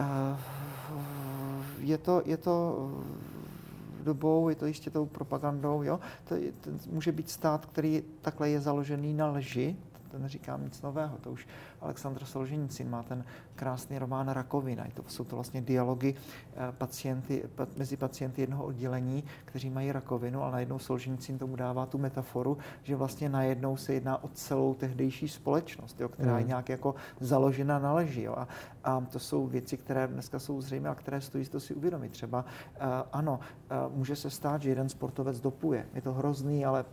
Uh, 0.00 0.38
je 1.78 1.98
to, 1.98 2.22
je 2.24 2.36
to 2.36 2.88
dobou, 4.02 4.48
je 4.48 4.54
to 4.54 4.66
ještě 4.66 4.90
tou 4.90 5.06
propagandou, 5.06 5.82
jo? 5.82 6.00
To, 6.28 6.34
je, 6.34 6.52
to 6.52 6.70
může 6.90 7.12
být 7.12 7.30
stát, 7.30 7.66
který 7.66 8.02
takhle 8.20 8.50
je 8.50 8.60
založený 8.60 9.14
na 9.14 9.30
lži, 9.30 9.76
to 10.10 10.18
neříkám 10.18 10.64
nic 10.64 10.82
nového, 10.82 11.18
to 11.18 11.32
už 11.32 11.46
Aleksandr 11.80 12.24
Solženicin 12.24 12.90
má 12.90 13.02
ten 13.02 13.24
krásný 13.54 13.98
román 13.98 14.28
Rakovina. 14.28 14.84
To 14.94 15.02
jsou 15.06 15.24
to 15.24 15.36
vlastně 15.36 15.60
dialogy 15.60 16.14
eh, 16.14 16.72
pacienty, 16.72 17.48
mezi 17.76 17.96
pacienty 17.96 18.40
jednoho 18.40 18.64
oddělení, 18.64 19.24
kteří 19.44 19.70
mají 19.70 19.92
rakovinu, 19.92 20.42
ale 20.42 20.52
najednou 20.52 20.78
Solženicin 20.78 21.38
tomu 21.38 21.56
dává 21.56 21.86
tu 21.86 21.98
metaforu, 21.98 22.58
že 22.82 22.96
vlastně 22.96 23.28
najednou 23.28 23.76
se 23.76 23.94
jedná 23.94 24.24
o 24.24 24.28
celou 24.28 24.74
tehdejší 24.74 25.28
společnost, 25.28 26.00
jo, 26.00 26.08
která 26.08 26.32
mm. 26.32 26.38
je 26.38 26.44
nějak 26.44 26.68
jako 26.68 26.94
založena 27.20 27.78
na 27.78 27.92
leži. 27.92 28.22
Jo. 28.22 28.34
A, 28.36 28.48
a 28.84 29.00
to 29.00 29.18
jsou 29.18 29.46
věci, 29.46 29.76
které 29.76 30.06
dneska 30.06 30.38
jsou 30.38 30.60
zřejmé 30.60 30.88
a 30.88 30.94
které 30.94 31.20
stojí 31.20 31.44
to 31.44 31.60
si 31.60 31.74
uvědomit. 31.74 32.12
Třeba 32.12 32.44
uh, 32.44 32.86
ano, 33.12 33.40
uh, 33.88 33.96
může 33.96 34.16
se 34.16 34.30
stát, 34.30 34.62
že 34.62 34.68
jeden 34.68 34.88
sportovec 34.88 35.40
dopuje. 35.40 35.86
Je 35.94 36.02
to 36.02 36.12
hrozný, 36.12 36.64
ale 36.64 36.84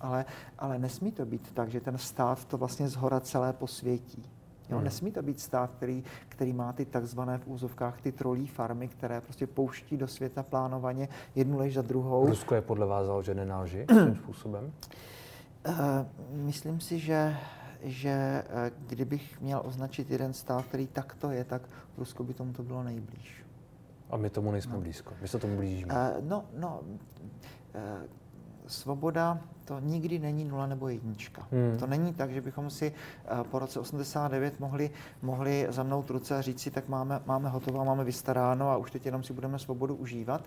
ale, 0.00 0.24
ale 0.58 0.78
nesmí 0.78 1.12
to 1.12 1.26
být 1.26 1.52
tak, 1.54 1.68
že 1.68 1.80
ten 1.80 1.98
stát 1.98 2.44
to 2.44 2.58
vlastně 2.58 2.88
zhora 2.88 3.20
celé 3.20 3.52
posvětí. 3.52 4.30
Jo, 4.70 4.76
hmm. 4.76 4.84
Nesmí 4.84 5.12
to 5.12 5.22
být 5.22 5.40
stát, 5.40 5.70
který, 5.70 6.04
který 6.28 6.52
má 6.52 6.72
ty 6.72 6.84
takzvané 6.84 7.38
v 7.38 7.46
úzovkách 7.46 8.00
ty 8.00 8.12
trolí 8.12 8.46
farmy, 8.46 8.88
které 8.88 9.20
prostě 9.20 9.46
pouští 9.46 9.96
do 9.96 10.08
světa 10.08 10.42
plánovaně 10.42 11.08
jednu 11.34 11.58
lež 11.58 11.74
za 11.74 11.82
druhou. 11.82 12.26
Rusko 12.26 12.54
je 12.54 12.60
podle 12.60 12.86
vás 12.86 13.06
založené 13.06 13.46
na 13.46 13.60
lži 13.60 13.86
tím 14.04 14.16
způsobem? 14.16 14.72
Uh, 15.68 15.74
myslím 16.30 16.80
si, 16.80 16.98
že 16.98 17.36
že 17.84 18.44
uh, 18.48 18.88
kdybych 18.88 19.40
měl 19.40 19.62
označit 19.64 20.10
jeden 20.10 20.32
stát, 20.32 20.64
který 20.64 20.86
takto 20.86 21.30
je, 21.30 21.44
tak 21.44 21.62
Rusko 21.98 22.24
by 22.24 22.34
tomu 22.34 22.52
to 22.52 22.62
bylo 22.62 22.82
nejblíž. 22.82 23.44
A 24.10 24.16
my 24.16 24.30
tomu 24.30 24.52
nejsme 24.52 24.72
no. 24.72 24.80
blízko. 24.80 25.14
My 25.22 25.28
se 25.28 25.38
tomu 25.38 25.56
blížíme. 25.56 25.94
Uh, 25.94 26.28
no, 26.28 26.44
no, 26.58 26.80
uh, 26.80 27.80
svoboda 28.66 29.40
to 29.64 29.80
nikdy 29.80 30.18
není 30.18 30.44
nula 30.44 30.66
nebo 30.66 30.88
jednička. 30.88 31.46
Hmm. 31.50 31.78
To 31.78 31.86
není 31.86 32.14
tak, 32.14 32.30
že 32.30 32.40
bychom 32.40 32.70
si 32.70 32.92
eh, 32.92 33.44
po 33.50 33.58
roce 33.58 33.80
89 33.80 34.60
mohli, 34.60 34.90
mohli 35.22 35.66
zamnout 35.70 36.10
ruce 36.10 36.36
a 36.38 36.40
říct 36.40 36.60
si, 36.60 36.70
tak 36.70 36.88
máme, 36.88 37.20
máme 37.26 37.48
hotovo, 37.48 37.84
máme 37.84 38.04
vystaráno 38.04 38.70
a 38.70 38.76
už 38.76 38.90
teď 38.90 39.06
jenom 39.06 39.22
si 39.22 39.32
budeme 39.32 39.58
svobodu 39.58 39.94
užívat. 39.94 40.44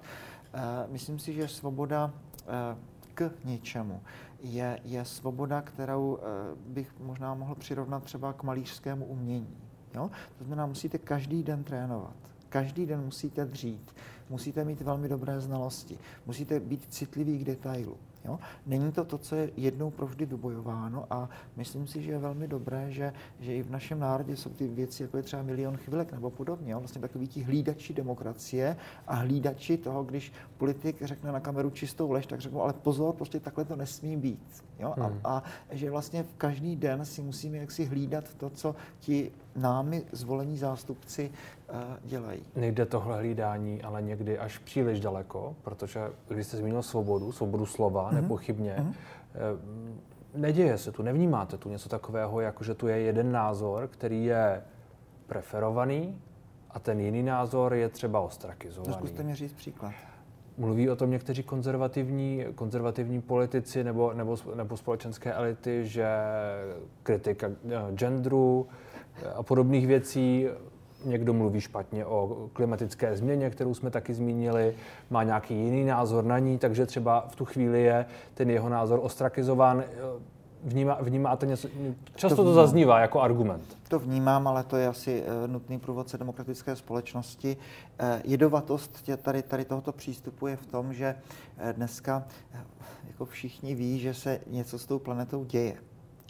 Eh, 0.53 0.59
myslím 0.89 1.19
si, 1.19 1.33
že 1.33 1.47
svoboda 1.47 2.13
eh, 2.39 2.77
k 3.13 3.31
něčemu 3.45 4.01
je, 4.41 4.79
je 4.83 5.05
svoboda, 5.05 5.61
kterou 5.61 6.19
bych 6.67 6.99
možná 6.99 7.33
mohl 7.33 7.55
přirovnat 7.55 8.03
třeba 8.03 8.33
k 8.33 8.43
malířskému 8.43 9.05
umění. 9.05 9.57
Jo? 9.93 10.11
To 10.37 10.43
znamená, 10.43 10.65
musíte 10.65 10.97
každý 10.97 11.43
den 11.43 11.63
trénovat. 11.63 12.13
Každý 12.49 12.85
den 12.85 13.01
musíte 13.01 13.45
dřít, 13.45 13.93
musíte 14.29 14.65
mít 14.65 14.81
velmi 14.81 15.09
dobré 15.09 15.41
znalosti, 15.41 15.97
musíte 16.25 16.59
být 16.59 16.85
citlivý 16.89 17.39
k 17.39 17.43
detailu. 17.43 17.97
Jo? 18.27 18.39
Není 18.65 18.91
to 18.91 19.05
to, 19.05 19.17
co 19.17 19.35
je 19.35 19.51
jednou 19.57 19.91
provždy 19.91 20.25
vybojováno 20.25 21.05
a 21.09 21.29
myslím 21.55 21.87
si, 21.87 22.01
že 22.01 22.11
je 22.11 22.19
velmi 22.19 22.47
dobré, 22.47 22.91
že, 22.91 23.13
že 23.39 23.55
i 23.55 23.63
v 23.63 23.71
našem 23.71 23.99
národě 23.99 24.35
jsou 24.35 24.49
ty 24.49 24.67
věci, 24.67 25.03
jako 25.03 25.17
je 25.17 25.23
třeba 25.23 25.41
milion 25.41 25.77
chvilek 25.77 26.11
nebo 26.11 26.29
podobně. 26.29 26.71
Jo? 26.71 26.79
Vlastně 26.79 27.01
takový 27.01 27.27
ti 27.27 27.43
hlídači 27.43 27.93
demokracie 27.93 28.77
a 29.07 29.15
hlídači 29.15 29.77
toho, 29.77 30.03
když 30.03 30.33
politik 30.57 31.01
řekne 31.01 31.31
na 31.31 31.39
kameru 31.39 31.69
čistou 31.69 32.11
lež, 32.11 32.25
tak 32.25 32.41
řeknu, 32.41 32.61
ale 32.61 32.73
pozor, 32.73 33.13
prostě 33.13 33.39
takhle 33.39 33.65
to 33.65 33.75
nesmí 33.75 34.17
být. 34.17 34.63
Jo? 34.79 34.93
Hmm. 34.97 35.19
A, 35.23 35.37
a 35.37 35.43
že 35.71 35.91
vlastně 35.91 36.23
v 36.23 36.33
každý 36.37 36.75
den 36.75 37.05
si 37.05 37.21
musíme 37.21 37.57
jaksi 37.57 37.85
hlídat 37.85 38.33
to, 38.33 38.49
co 38.49 38.75
ti 38.99 39.31
námi 39.57 40.03
zvolení 40.11 40.57
zástupci 40.57 41.31
uh, 41.69 41.75
dělají. 42.03 42.43
Nejde 42.55 42.85
tohle 42.85 43.17
hlídání 43.17 43.81
ale 43.81 44.01
někdy 44.01 44.39
až 44.39 44.57
příliš 44.57 44.99
daleko, 44.99 45.55
protože 45.61 45.99
když 46.27 46.47
jste 46.47 46.57
zmínil 46.57 46.83
svobodu, 46.83 47.31
svobodu 47.31 47.65
slova, 47.65 48.11
mm-hmm. 48.11 48.21
nepochybně, 48.21 48.75
mm-hmm. 48.79 48.93
neděje 50.35 50.77
se 50.77 50.91
tu, 50.91 51.03
nevnímáte 51.03 51.57
tu 51.57 51.69
něco 51.69 51.89
takového, 51.89 52.41
jako 52.41 52.63
že 52.63 52.73
tu 52.73 52.87
je 52.87 52.99
jeden 52.99 53.31
názor, 53.31 53.87
který 53.87 54.25
je 54.25 54.63
preferovaný 55.27 56.21
a 56.69 56.79
ten 56.79 56.99
jiný 56.99 57.23
názor 57.23 57.73
je 57.73 57.89
třeba 57.89 58.19
ostrakizovaný. 58.19 58.91
No, 58.91 58.97
zkuste 58.97 59.23
mi 59.23 59.35
říct 59.35 59.53
příklad. 59.53 59.93
Mluví 60.57 60.89
o 60.89 60.95
tom 60.95 61.11
někteří 61.11 61.43
konzervativní, 61.43 62.45
konzervativní 62.55 63.21
politici 63.21 63.83
nebo, 63.83 64.13
nebo, 64.13 64.37
nebo 64.55 64.77
společenské 64.77 65.33
elity, 65.33 65.87
že 65.87 66.07
kritika 67.03 67.47
eh, 67.47 67.91
genderu 67.95 68.67
eh, 68.69 68.75
a 69.35 69.43
podobných 69.43 69.87
věcí 69.87 70.47
někdo 71.05 71.33
mluví 71.33 71.61
špatně 71.61 72.05
o 72.05 72.49
klimatické 72.53 73.15
změně, 73.15 73.49
kterou 73.49 73.73
jsme 73.73 73.91
taky 73.91 74.13
zmínili, 74.13 74.75
má 75.09 75.23
nějaký 75.23 75.55
jiný 75.55 75.85
názor 75.85 76.23
na 76.23 76.39
ní, 76.39 76.57
takže 76.57 76.85
třeba 76.85 77.25
v 77.29 77.35
tu 77.35 77.45
chvíli 77.45 77.83
je 77.83 78.05
ten 78.33 78.49
jeho 78.49 78.69
názor 78.69 78.99
ostrakizován. 79.03 79.83
Vnímá, 80.63 80.97
vnímáte 81.01 81.45
něco, 81.45 81.67
často 82.15 82.35
to, 82.35 82.43
to 82.43 82.53
zaznívá 82.53 82.99
jako 82.99 83.21
argument. 83.21 83.77
To 83.87 83.99
vnímám, 83.99 84.47
ale 84.47 84.63
to 84.63 84.77
je 84.77 84.87
asi 84.87 85.23
uh, 85.23 85.51
nutný 85.51 85.79
průvodce 85.79 86.17
demokratické 86.17 86.75
společnosti. 86.75 87.57
Uh, 87.57 88.07
jedovatost 88.23 89.01
tě, 89.03 89.17
tady, 89.17 89.41
tady 89.41 89.65
tohoto 89.65 89.91
přístupu 89.91 90.47
je 90.47 90.55
v 90.55 90.65
tom, 90.65 90.93
že 90.93 91.15
uh, 91.15 91.73
dneska 91.73 92.23
jako 93.07 93.25
všichni 93.25 93.75
ví, 93.75 93.99
že 93.99 94.13
se 94.13 94.39
něco 94.47 94.79
s 94.79 94.85
tou 94.85 94.99
planetou 94.99 95.43
děje. 95.43 95.75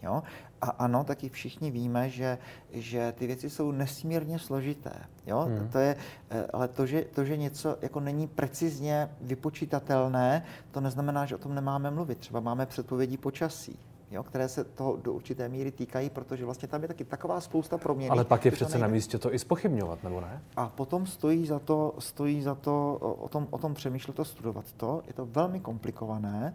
Jo? 0.04 0.23
A 0.62 0.70
ano, 0.70 1.04
taky 1.04 1.30
všichni 1.30 1.72
víme, 1.72 2.10
že, 2.10 2.38
že 2.72 3.13
ty 3.17 3.28
věci 3.28 3.50
jsou 3.50 3.72
nesmírně 3.72 4.39
složité. 4.39 4.91
Jo? 5.28 5.39
Hmm. 5.39 5.70
To 5.70 5.78
je, 5.78 5.96
eh, 6.30 6.48
ale 6.54 6.67
to 6.67 6.86
že, 6.86 7.06
to, 7.15 7.26
že 7.26 7.38
něco 7.38 7.78
jako 7.82 8.00
není 8.00 8.28
precizně 8.28 9.10
vypočítatelné, 9.22 10.43
to 10.72 10.82
neznamená, 10.82 11.26
že 11.26 11.36
o 11.36 11.38
tom 11.38 11.56
nemáme 11.56 11.91
mluvit. 11.91 12.17
Třeba 12.17 12.39
máme 12.39 12.65
předpovědi 12.65 13.17
počasí. 13.17 13.80
Jo, 14.12 14.24
které 14.24 14.50
se 14.50 14.63
toho 14.63 14.96
do 14.96 15.13
určité 15.13 15.50
míry 15.50 15.72
týkají, 15.72 16.10
protože 16.10 16.46
vlastně 16.46 16.67
tam 16.67 16.82
je 16.82 16.88
taky 16.88 17.04
taková 17.04 17.41
spousta 17.41 17.78
proměn. 17.78 18.12
Ale 18.12 18.26
pak 18.26 18.46
je 18.46 18.52
přece 18.52 18.78
na 18.78 18.88
místě 18.88 19.17
to 19.17 19.34
i 19.34 19.39
spochybňovat, 19.39 20.04
nebo 20.04 20.22
ne? 20.22 20.41
A 20.56 20.70
potom 20.70 21.06
stojí 21.06 21.48
za 21.48 21.60
to, 21.60 21.93
stojí 22.00 22.41
za 22.41 22.56
to 22.56 22.98
o, 23.00 23.30
tom, 23.30 23.48
o 23.50 23.58
tom 23.58 23.74
přemýšlet 23.74 24.13
to, 24.13 24.26
studovat 24.26 24.72
to. 24.72 25.04
Je 25.08 25.13
to 25.13 25.26
velmi 25.26 25.60
komplikované 25.60 26.54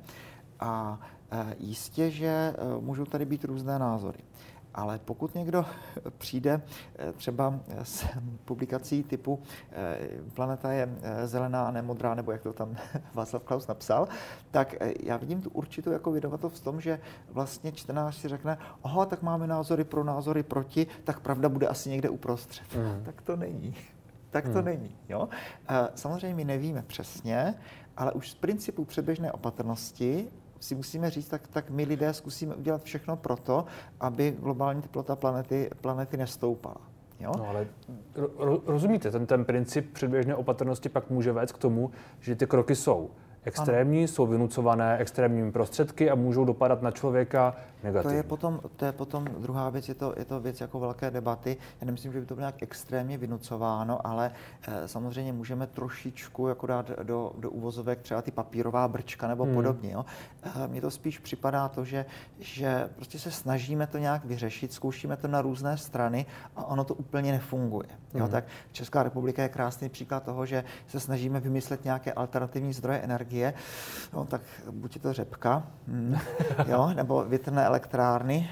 a 0.60 1.00
jistě, 1.58 2.10
že 2.10 2.26
eh, 2.26 2.54
můžou 2.80 3.04
tady 3.04 3.24
být 3.24 3.44
různé 3.44 3.78
názory. 3.78 4.18
Ale 4.74 5.00
pokud 5.04 5.34
někdo 5.34 5.64
přijde 6.18 6.62
eh, 6.98 7.12
třeba 7.12 7.60
s 7.82 8.04
publikací 8.44 9.02
typu 9.02 9.42
Planeta 10.34 10.72
je 10.72 10.88
zelená 11.24 11.66
a 11.66 11.70
ne 11.70 11.82
modrá, 11.82 12.14
nebo 12.14 12.32
jak 12.32 12.42
to 12.42 12.52
tam 12.52 12.76
Václav 13.14 13.42
Klaus 13.42 13.66
napsal, 13.66 14.08
tak 14.50 14.74
já 15.00 15.16
vidím 15.16 15.42
tu 15.42 15.50
určitou 15.50 15.90
jako 15.90 16.12
vydavatost 16.12 16.56
v 16.56 16.64
tom, 16.64 16.80
že 16.80 17.00
vlastně 17.30 17.72
čtenář 17.72 18.16
si 18.16 18.28
řekne, 18.28 18.58
aha, 18.84 19.06
tak 19.06 19.22
máme 19.22 19.46
názory 19.46 19.84
pro 19.84 20.04
názory 20.04 20.42
proti, 20.42 20.86
tak 21.04 21.20
pravda 21.20 21.48
bude 21.48 21.68
asi 21.68 21.90
někde 21.90 22.08
uprostřed. 22.08 22.74
Mm. 22.76 23.04
Tak 23.04 23.22
to 23.22 23.36
není. 23.36 23.74
Tak 24.30 24.44
to 24.44 24.58
mm. 24.58 24.64
není. 24.64 24.96
Jo? 25.08 25.28
Samozřejmě 25.94 26.34
my 26.34 26.44
nevíme 26.44 26.82
přesně, 26.82 27.54
ale 27.96 28.12
už 28.12 28.30
z 28.30 28.34
principu 28.34 28.84
předběžné 28.84 29.32
opatrnosti 29.32 30.30
si 30.62 30.74
musíme 30.74 31.10
říct, 31.10 31.28
tak, 31.28 31.48
tak 31.48 31.70
my 31.70 31.84
lidé 31.84 32.14
zkusíme 32.14 32.54
udělat 32.54 32.82
všechno 32.82 33.16
pro 33.16 33.36
to, 33.36 33.64
aby 34.00 34.36
globální 34.40 34.82
teplota 34.82 35.16
planety, 35.16 35.70
planety 35.80 36.16
nestoupala. 36.16 36.80
Jo? 37.20 37.32
No 37.38 37.48
ale 37.48 37.66
ro, 38.36 38.62
rozumíte, 38.66 39.10
ten, 39.10 39.26
ten 39.26 39.44
princip 39.44 39.92
předběžné 39.92 40.34
opatrnosti 40.34 40.88
pak 40.88 41.10
může 41.10 41.32
vést 41.32 41.52
k 41.52 41.58
tomu, 41.58 41.90
že 42.20 42.36
ty 42.36 42.46
kroky 42.46 42.74
jsou 42.74 43.10
extrémní, 43.44 43.98
ano. 43.98 44.08
jsou 44.08 44.26
vynucované 44.26 44.98
extrémními 44.98 45.52
prostředky 45.52 46.10
a 46.10 46.14
můžou 46.14 46.44
dopadat 46.44 46.82
na 46.82 46.90
člověka 46.90 47.56
negativně. 47.82 48.12
To 48.12 48.16
je 48.16 48.22
potom, 48.22 48.60
to 48.76 48.84
je 48.84 48.92
potom 48.92 49.24
druhá 49.24 49.70
věc, 49.70 49.88
je 49.88 49.94
to, 49.94 50.14
je 50.16 50.24
to 50.24 50.40
věc 50.40 50.60
jako 50.60 50.80
velké 50.80 51.10
debaty. 51.10 51.56
Já 51.80 51.84
nemyslím, 51.84 52.12
že 52.12 52.20
by 52.20 52.26
to 52.26 52.34
bylo 52.34 52.42
nějak 52.42 52.62
extrémně 52.62 53.18
vynucováno, 53.18 54.06
ale 54.06 54.32
e, 54.62 54.88
samozřejmě 54.88 55.32
můžeme 55.32 55.66
trošičku 55.66 56.48
jako 56.48 56.66
dát 56.66 56.90
do, 57.02 57.32
do 57.38 57.50
uvozovek 57.50 58.02
třeba 58.02 58.22
ty 58.22 58.30
papírová 58.30 58.88
brčka 58.88 59.28
nebo 59.28 59.44
hmm. 59.44 59.54
podobně. 59.54 59.92
Jo. 59.92 60.04
E, 60.64 60.68
mně 60.68 60.80
to 60.80 60.90
spíš 60.90 61.18
připadá 61.18 61.68
to, 61.68 61.84
že, 61.84 62.06
že 62.38 62.90
prostě 62.96 63.18
se 63.18 63.30
snažíme 63.30 63.86
to 63.86 63.98
nějak 63.98 64.24
vyřešit, 64.24 64.72
zkoušíme 64.72 65.16
to 65.16 65.28
na 65.28 65.42
různé 65.42 65.76
strany 65.76 66.26
a 66.56 66.64
ono 66.64 66.84
to 66.84 66.94
úplně 66.94 67.32
nefunguje. 67.32 67.88
Jo. 68.14 68.24
Hmm. 68.24 68.30
Tak 68.30 68.44
Česká 68.72 69.02
republika 69.02 69.42
je 69.42 69.48
krásný 69.48 69.88
příklad 69.88 70.22
toho, 70.22 70.46
že 70.46 70.64
se 70.88 71.00
snažíme 71.00 71.40
vymyslet 71.40 71.84
nějaké 71.84 72.12
alternativní 72.12 72.72
zdroje 72.72 72.98
energie, 72.98 73.54
no, 74.12 74.24
tak 74.24 74.40
buď 74.70 74.94
je 74.94 75.00
to 75.00 75.12
řepka, 75.12 75.66
hm, 75.86 76.16
jo, 76.66 76.90
nebo 76.94 77.24
větrné 77.24 77.68
elektrárny, 77.72 78.50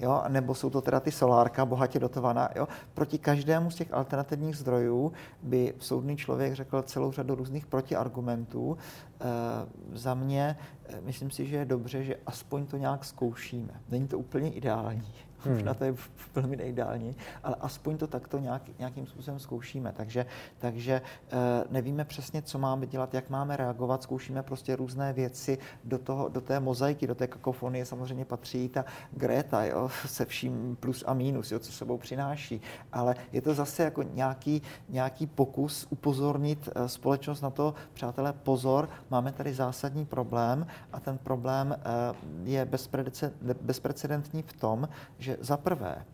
jo, 0.00 0.22
nebo 0.28 0.54
jsou 0.54 0.70
to 0.70 0.80
teda 0.80 1.00
ty 1.00 1.10
solárka 1.10 1.66
bohatě 1.66 1.98
dotovaná. 1.98 2.48
Jo. 2.56 2.68
Proti 2.94 3.18
každému 3.18 3.70
z 3.70 3.74
těch 3.74 3.92
alternativních 3.92 4.56
zdrojů 4.56 5.12
by 5.42 5.74
soudný 5.78 6.16
člověk 6.16 6.54
řekl 6.54 6.82
celou 6.82 7.12
řadu 7.12 7.34
různých 7.34 7.66
protiargumentů. 7.66 8.78
E, 9.20 9.26
za 9.98 10.14
mě, 10.14 10.56
e, 10.86 11.00
myslím 11.00 11.30
si, 11.30 11.46
že 11.46 11.56
je 11.56 11.64
dobře, 11.64 12.04
že 12.04 12.16
aspoň 12.26 12.66
to 12.66 12.76
nějak 12.76 13.04
zkoušíme. 13.04 13.80
Není 13.90 14.08
to 14.08 14.18
úplně 14.18 14.50
ideální, 14.50 15.14
hmm. 15.44 15.54
možná 15.54 15.74
to 15.74 15.84
je 15.84 15.94
velmi 16.34 16.56
neideální, 16.56 17.16
ale 17.42 17.56
aspoň 17.60 17.96
to 17.96 18.06
takto 18.06 18.38
nějak, 18.38 18.62
nějakým 18.78 19.06
způsobem 19.06 19.40
zkoušíme. 19.40 19.92
Takže, 19.96 20.26
takže 20.58 20.92
e, 20.92 21.64
nevíme 21.70 22.04
přesně, 22.04 22.42
co 22.42 22.58
máme 22.58 22.86
dělat, 22.86 23.14
jak 23.14 23.30
máme 23.30 23.56
reagovat, 23.56 24.02
zkoušíme 24.02 24.42
prostě 24.42 24.76
různé 24.76 25.12
věci 25.12 25.58
do, 25.84 25.98
toho, 25.98 26.28
do 26.28 26.40
té 26.40 26.60
mozaiky, 26.60 27.06
do 27.06 27.14
té 27.14 27.26
kakofonie 27.26 27.86
samozřejmě 27.86 28.24
patří 28.24 28.68
ta 28.68 28.84
Greta, 29.12 29.64
jo, 29.64 29.90
se 30.06 30.24
vším 30.24 30.76
plus 30.80 31.04
a 31.06 31.14
mínus, 31.14 31.52
jo, 31.52 31.58
co 31.58 31.72
sebou 31.72 31.98
přináší. 31.98 32.60
Ale 32.92 33.14
je 33.32 33.40
to 33.40 33.54
zase 33.54 33.82
jako 33.82 34.02
nějaký, 34.02 34.62
nějaký 34.88 35.26
pokus 35.26 35.86
upozornit 35.90 36.68
e, 36.74 36.88
společnost 36.88 37.40
na 37.40 37.50
to, 37.50 37.74
přátelé, 37.92 38.32
pozor, 38.32 38.88
máme 39.10 39.32
tady 39.32 39.54
zásadní 39.54 40.06
problém 40.06 40.66
a 40.92 41.00
ten 41.00 41.18
problém 41.18 41.72
e, 41.72 41.78
je 42.44 42.68
bezprecedentní 43.60 44.42
v 44.42 44.52
tom, 44.52 44.88
že 45.18 45.33
za 45.40 45.56
prvé, 45.56 46.04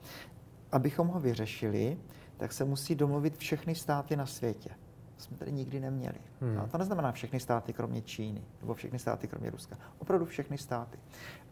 abychom 0.73 1.09
ho 1.09 1.21
vyřešili, 1.21 1.99
tak 2.37 2.53
se 2.53 2.65
musí 2.65 2.95
domluvit 2.95 3.37
všechny 3.37 3.75
státy 3.75 4.17
na 4.17 4.27
světě. 4.27 4.71
To 5.17 5.23
jsme 5.23 5.37
tady 5.37 5.53
nikdy 5.53 5.81
neměli. 5.81 6.19
Hmm. 6.41 6.59
A 6.59 6.67
to 6.67 6.79
neznamená 6.79 7.13
všechny 7.13 7.41
státy, 7.41 7.73
kromě 7.73 8.03
Číny, 8.03 8.43
nebo 8.61 8.75
všechny 8.75 8.99
státy, 8.99 9.29
kromě 9.29 9.51
Ruska. 9.51 9.77
Opravdu 9.99 10.27
všechny 10.27 10.59
státy. 10.59 10.99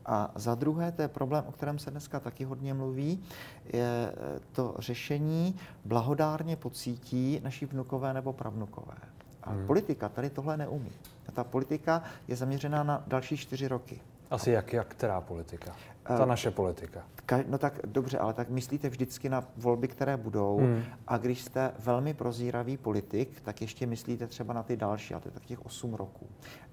A 0.07 0.33
za 0.35 0.55
druhé, 0.55 0.93
to 0.93 1.03
je 1.03 1.09
problém, 1.09 1.45
o 1.47 1.53
kterém 1.53 1.79
se 1.79 1.91
dneska 1.91 2.21
taky 2.21 2.45
hodně 2.45 2.75
mluví, 2.75 3.23
je 3.65 4.13
to 4.53 4.75
řešení 4.79 5.57
blahodárně 5.85 6.57
pocítí 6.57 7.41
naší 7.45 7.67
vnukové 7.67 8.15
nebo 8.15 8.33
pravnukové. 8.33 8.95
A 9.43 9.51
hmm. 9.51 9.67
politika 9.67 10.09
tady 10.09 10.31
tohle 10.31 10.57
neumí. 10.57 10.93
A 11.29 11.33
ta 11.33 11.45
politika 11.45 12.03
je 12.29 12.37
zaměřená 12.37 12.83
na 12.83 13.05
další 13.07 13.37
čtyři 13.37 13.69
roky. 13.69 14.01
Asi 14.31 14.51
jak, 14.51 14.73
jak 14.73 14.89
která 14.89 15.21
politika? 15.21 15.77
Ta 16.03 16.25
naše 16.25 16.51
politika. 16.51 17.03
No 17.47 17.59
tak 17.59 17.81
dobře, 17.85 18.19
ale 18.19 18.35
tak 18.35 18.49
myslíte 18.49 18.89
vždycky 18.89 19.29
na 19.29 19.45
volby, 19.57 19.89
které 19.89 20.17
budou 20.17 20.59
hmm. 20.59 20.83
a 21.07 21.19
když 21.19 21.43
jste 21.43 21.73
velmi 21.79 22.15
prozíravý 22.15 22.77
politik, 22.77 23.41
tak 23.41 23.61
ještě 23.61 23.87
myslíte 23.87 24.27
třeba 24.27 24.55
na 24.55 24.63
ty 24.63 24.77
další, 24.77 25.15
a 25.15 25.21
to 25.21 25.29
je 25.29 25.33
tak 25.33 25.45
těch 25.45 25.67
8 25.67 25.95
roků. 25.95 26.27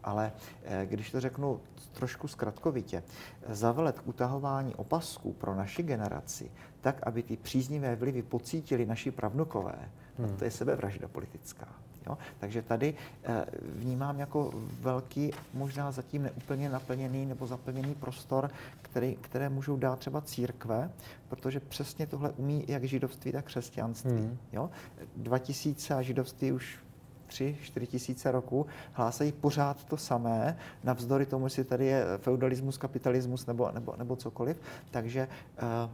Ale 0.04 0.32
eh, 0.64 0.86
když 0.86 1.12
to 1.12 1.20
řeknu 1.20 1.62
trošku 1.94 2.28
zkratkovitě, 2.28 3.04
zavelet 3.48 4.00
k 4.00 4.08
utahování 4.08 4.76
opasků 4.76 5.34
pro 5.34 5.56
naši 5.56 5.84
generaci, 5.84 6.52
tak, 6.82 7.00
aby 7.04 7.24
ty 7.24 7.38
příznivé 7.38 7.96
vlivy 7.96 8.22
pocítili 8.22 8.86
naši 8.86 9.12
pravnukové, 9.12 9.90
hmm. 10.18 10.38
to 10.38 10.46
je 10.46 10.52
sebevražda 10.52 11.08
politická. 11.08 11.68
Jo? 12.08 12.18
Takže 12.40 12.62
tady 12.62 12.94
eh, 13.24 13.46
vnímám 13.76 14.20
jako 14.20 14.54
velký, 14.82 15.32
možná 15.54 15.92
zatím 15.92 16.24
neúplně 16.24 16.70
naplněný 16.70 17.26
nebo 17.26 17.48
zaplněný 17.48 17.96
prostor, 17.96 18.52
který, 18.82 19.16
které 19.16 19.50
můžou 19.50 19.78
dát 19.78 20.00
třeba 20.00 20.22
církve, 20.22 20.92
protože 21.30 21.60
přesně 21.60 22.08
tohle 22.08 22.30
umí 22.30 22.66
jak 22.68 22.84
židovství, 22.84 23.32
tak 23.32 23.46
křesťanství. 23.46 24.12
Hmm. 24.12 24.38
Jo? 24.54 24.70
2000 25.16 25.96
a 25.96 26.02
židovství 26.02 26.52
už 26.52 26.80
tři, 27.28 27.58
čtyři 27.62 27.88
tisíce 27.88 28.32
roků 28.32 28.66
hlásají 28.92 29.32
pořád 29.32 29.84
to 29.84 29.98
samé, 29.98 30.58
navzdory 30.84 31.26
tomu, 31.26 31.46
jestli 31.46 31.64
tady 31.64 31.86
je 31.86 32.06
feudalismus, 32.18 32.78
kapitalismus 32.78 33.46
nebo, 33.46 33.72
nebo, 33.72 33.96
nebo 33.98 34.16
cokoliv. 34.16 34.62
Takže 34.92 35.28
uh, 35.62 35.90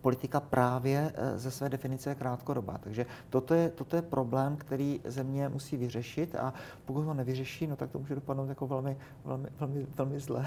politika 0.00 0.40
právě 0.40 1.12
eh, 1.14 1.38
ze 1.38 1.50
své 1.50 1.68
definice 1.68 2.10
je 2.10 2.14
krátkodobá. 2.14 2.78
Takže 2.78 3.06
toto 3.30 3.54
je, 3.54 3.70
toto 3.70 3.96
je 3.96 4.02
problém, 4.02 4.56
který 4.56 5.00
země 5.04 5.48
musí 5.48 5.76
vyřešit 5.76 6.34
a 6.34 6.54
pokud 6.84 7.02
ho 7.02 7.14
nevyřeší, 7.14 7.66
no 7.66 7.76
tak 7.76 7.90
to 7.90 7.98
může 7.98 8.14
dopadnout 8.14 8.48
jako 8.48 8.66
velmi, 8.66 8.96
velmi, 9.24 9.48
velmi, 9.60 9.86
velmi 9.96 10.20
zle. 10.20 10.46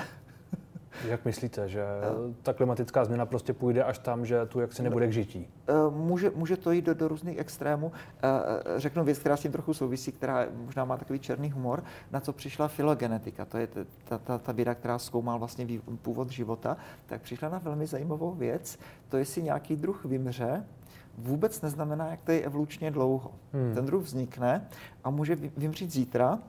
Jak 1.08 1.26
myslíte, 1.26 1.70
že 1.70 1.86
ta 2.44 2.54
klimatická 2.54 3.06
změna 3.06 3.26
prostě 3.26 3.54
půjde 3.54 3.84
až 3.84 4.00
tam, 4.00 4.26
že 4.26 4.46
tu 4.46 4.60
jaksi 4.60 4.84
nebude 4.84 5.08
k 5.08 5.14
žití? 5.14 5.48
Eh, 5.68 5.74
může, 5.90 6.30
může 6.36 6.58
to 6.58 6.72
jít 6.72 6.86
do, 6.86 6.94
do 6.94 7.08
různých 7.08 7.38
extrémů. 7.38 7.92
Eh, 8.24 8.80
řeknu 8.80 9.04
věc, 9.04 9.20
která 9.20 9.38
s 9.38 9.42
tím 9.42 9.52
trochu 9.52 9.74
souvisí, 9.74 10.12
která 10.12 10.46
možná 10.66 10.86
má 10.86 10.98
takový 10.98 11.20
černý 11.20 11.52
humor, 11.52 11.84
na 12.12 12.20
co 12.20 12.34
přišla 12.34 12.68
filogenetika. 12.68 13.46
To 13.46 13.58
je 13.58 13.68
ta, 14.04 14.18
ta, 14.18 14.38
ta 14.38 14.52
věda, 14.52 14.76
která 14.76 15.00
zkoumal 15.00 15.40
vlastně 15.40 15.68
původ 16.02 16.30
života. 16.30 16.78
Tak 17.06 17.22
přišla 17.22 17.50
na 17.50 17.58
velmi 17.58 17.88
zajímavou 17.88 18.32
věc. 18.32 18.80
To, 19.10 19.18
jestli 19.18 19.44
nějaký 19.44 19.76
druh 19.76 20.06
vymře, 20.06 20.66
vůbec 21.18 21.62
neznamená, 21.62 22.08
jak 22.08 22.22
to 22.22 22.32
je 22.32 22.42
evolučně 22.42 22.92
dlouho. 22.92 23.32
Hmm. 23.54 23.76
Ten 23.76 23.86
druh 23.86 24.04
vznikne 24.04 24.68
a 25.04 25.10
může 25.10 25.36
vymřít 25.36 25.92
zítra 25.92 26.40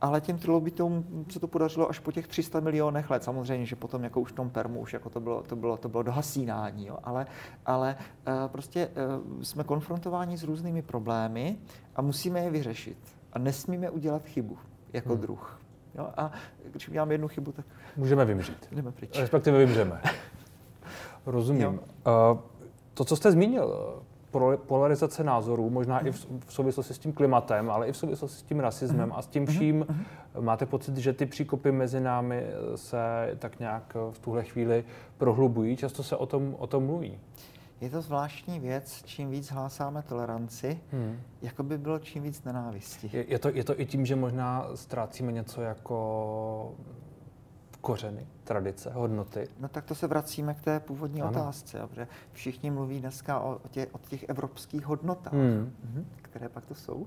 ale 0.00 0.20
těm 0.20 0.38
trilobitům 0.38 1.24
se 1.30 1.40
to 1.40 1.48
podařilo 1.48 1.90
až 1.90 1.98
po 1.98 2.12
těch 2.12 2.26
300 2.26 2.60
milionech 2.60 3.10
let. 3.10 3.24
Samozřejmě, 3.24 3.66
že 3.66 3.76
potom 3.76 4.04
jako 4.04 4.20
už 4.20 4.32
v 4.32 4.34
tom 4.34 4.50
permu 4.50 4.80
už 4.80 4.92
jako 4.92 5.10
to 5.10 5.20
bylo, 5.20 5.42
to 5.42 5.56
bylo, 5.56 5.76
to 5.76 5.88
bylo 5.88 6.02
dohasínání, 6.02 6.86
jo? 6.86 6.98
ale, 7.04 7.26
ale 7.66 7.96
uh, 8.28 8.34
prostě 8.46 8.88
uh, 8.88 9.42
jsme 9.42 9.64
konfrontováni 9.64 10.38
s 10.38 10.42
různými 10.42 10.82
problémy 10.82 11.56
a 11.96 12.02
musíme 12.02 12.40
je 12.40 12.50
vyřešit. 12.50 12.98
A 13.32 13.38
nesmíme 13.38 13.90
udělat 13.90 14.24
chybu 14.24 14.58
jako 14.92 15.12
hmm. 15.12 15.20
druh. 15.20 15.60
Jo? 15.94 16.08
A 16.16 16.32
když 16.70 16.88
uděláme 16.88 17.14
jednu 17.14 17.28
chybu, 17.28 17.52
tak... 17.52 17.66
Můžeme 17.96 18.24
vymřít. 18.24 18.68
Jdeme 18.72 18.92
pryč. 18.92 19.18
Respektive 19.18 19.58
vymřeme. 19.58 20.00
Rozumím. 21.26 21.68
Uh, 21.68 21.78
to, 22.94 23.04
co 23.04 23.16
jste 23.16 23.32
zmínil, 23.32 24.02
polarizace 24.66 25.24
názorů, 25.24 25.70
možná 25.70 26.06
i 26.06 26.12
v, 26.12 26.26
souvislosti 26.48 26.94
s 26.94 26.98
tím 26.98 27.12
klimatem, 27.12 27.70
ale 27.70 27.88
i 27.88 27.92
v 27.92 27.96
souvislosti 27.96 28.38
s 28.38 28.42
tím 28.42 28.60
rasismem 28.60 29.12
a 29.14 29.22
s 29.22 29.26
tím 29.26 29.46
vším. 29.46 29.86
Máte 30.40 30.66
pocit, 30.66 30.96
že 30.96 31.12
ty 31.12 31.26
příkopy 31.26 31.72
mezi 31.72 32.00
námi 32.00 32.46
se 32.74 32.98
tak 33.38 33.60
nějak 33.60 33.96
v 34.10 34.18
tuhle 34.18 34.44
chvíli 34.44 34.84
prohlubují? 35.18 35.76
Často 35.76 36.02
se 36.02 36.16
o 36.16 36.26
tom, 36.26 36.56
o 36.58 36.66
tom 36.66 36.86
mluví. 36.86 37.18
Je 37.80 37.90
to 37.90 38.02
zvláštní 38.02 38.60
věc, 38.60 39.02
čím 39.04 39.30
víc 39.30 39.50
hlásáme 39.50 40.02
toleranci, 40.02 40.80
hmm. 40.92 41.20
jako 41.42 41.62
by 41.62 41.78
bylo 41.78 41.98
čím 41.98 42.22
víc 42.22 42.44
nenávisti. 42.44 43.10
Je, 43.12 43.24
je, 43.28 43.38
to, 43.38 43.48
je 43.48 43.64
to 43.64 43.80
i 43.80 43.86
tím, 43.86 44.06
že 44.06 44.16
možná 44.16 44.68
ztrácíme 44.74 45.32
něco 45.32 45.62
jako 45.62 46.74
kořeny, 47.86 48.26
tradice, 48.44 48.90
hodnoty. 48.90 49.48
No 49.58 49.68
tak 49.68 49.84
to 49.84 49.94
se 49.94 50.06
vracíme 50.06 50.54
k 50.54 50.60
té 50.60 50.80
původní 50.80 51.22
ano. 51.22 51.30
otázce, 51.30 51.80
protože 51.86 52.08
všichni 52.32 52.70
mluví 52.70 53.00
dneska 53.00 53.40
o, 53.40 53.60
o, 53.64 53.68
těch, 53.68 53.88
o 53.92 53.98
těch 53.98 54.28
evropských 54.28 54.86
hodnotách, 54.86 55.32
hmm. 55.32 55.72
Mhm, 55.84 56.06
které 56.22 56.48
pak 56.48 56.64
to 56.64 56.74
jsou. 56.74 57.06